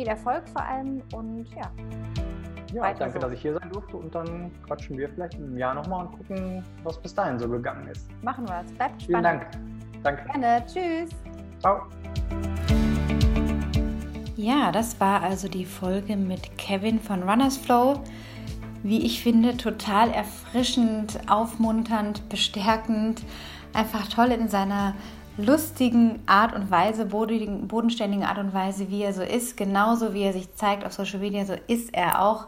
[0.00, 1.70] Viel Erfolg vor allem und ja,
[2.72, 3.18] Ja, danke, so.
[3.18, 3.98] dass ich hier sein durfte.
[3.98, 7.86] Und dann quatschen wir vielleicht im Jahr nochmal und gucken, was bis dahin so gegangen
[7.88, 8.08] ist.
[8.22, 8.72] machen wir es.
[8.72, 9.42] Bleibt Vielen spannend.
[10.02, 10.16] Dank.
[10.24, 10.24] Danke.
[10.40, 10.64] Gerne.
[10.64, 11.10] Tschüss.
[11.58, 11.82] Ciao.
[14.36, 18.00] Ja, das war also die Folge mit Kevin von Runners Flow.
[18.82, 23.22] Wie ich finde, total erfrischend, aufmunternd, bestärkend,
[23.74, 24.94] einfach toll in seiner
[25.44, 29.56] lustigen Art und Weise, bodenständigen Art und Weise, wie er so ist.
[29.56, 32.46] Genauso wie er sich zeigt auf Social Media, so ist er auch.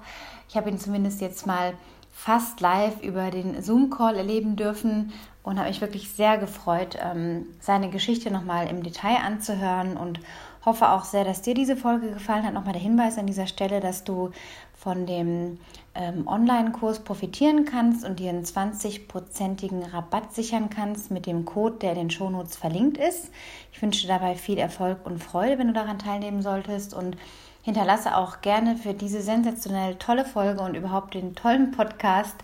[0.49, 1.74] Ich habe ihn zumindest jetzt mal
[2.12, 5.12] fast live über den Zoom-Call erleben dürfen
[5.43, 10.20] und habe mich wirklich sehr gefreut, ähm, seine Geschichte nochmal im Detail anzuhören und
[10.64, 12.54] hoffe auch sehr, dass dir diese Folge gefallen hat.
[12.54, 14.30] Nochmal der Hinweis an dieser Stelle, dass du
[14.74, 15.58] von dem
[15.94, 21.92] ähm, Online-Kurs profitieren kannst und dir einen 20-prozentigen Rabatt sichern kannst mit dem Code, der
[21.92, 23.30] in den Shownotes verlinkt ist.
[23.72, 27.16] Ich wünsche dir dabei viel Erfolg und Freude, wenn du daran teilnehmen solltest und
[27.62, 32.36] hinterlasse auch gerne für diese sensationell tolle Folge und überhaupt den tollen Podcast.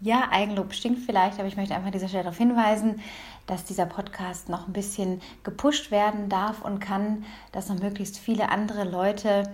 [0.00, 3.00] Ja, Eigenlob stinkt vielleicht, aber ich möchte einfach an dieser Stelle darauf hinweisen,
[3.46, 8.48] dass dieser Podcast noch ein bisschen gepusht werden darf und kann, dass noch möglichst viele
[8.50, 9.44] andere Leute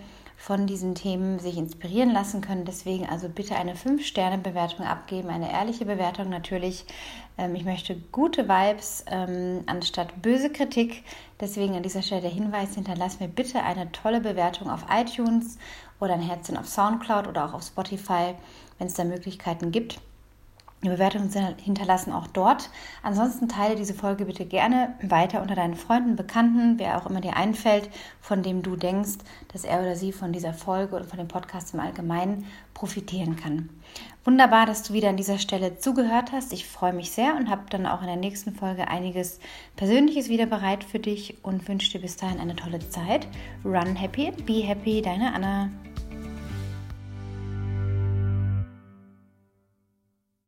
[0.41, 2.65] von diesen Themen sich inspirieren lassen können.
[2.65, 6.87] Deswegen also bitte eine 5-Sterne-Bewertung abgeben, eine ehrliche Bewertung natürlich.
[7.37, 11.05] Ähm, ich möchte gute Vibes ähm, anstatt böse Kritik.
[11.41, 15.59] Deswegen an dieser Stelle der Hinweis, hinterlass mir bitte eine tolle Bewertung auf iTunes
[16.01, 18.35] oder ein Herzchen auf Soundcloud oder auch auf Spotify,
[18.79, 20.01] wenn es da Möglichkeiten gibt.
[20.83, 22.71] Die Bewertungen sind hinterlassen auch dort.
[23.03, 27.37] Ansonsten teile diese Folge bitte gerne weiter unter deinen Freunden, Bekannten, wer auch immer dir
[27.37, 27.91] einfällt,
[28.23, 29.19] von dem du denkst,
[29.53, 33.69] dass er oder sie von dieser Folge oder von dem Podcast im Allgemeinen profitieren kann.
[34.25, 36.53] Wunderbar, dass du wieder an dieser Stelle zugehört hast.
[36.55, 39.39] Ich freue mich sehr und habe dann auch in der nächsten Folge einiges
[39.77, 43.29] Persönliches wieder bereit für dich und wünsche dir bis dahin eine tolle Zeit.
[43.67, 45.69] Run happy, be happy, deine Anna.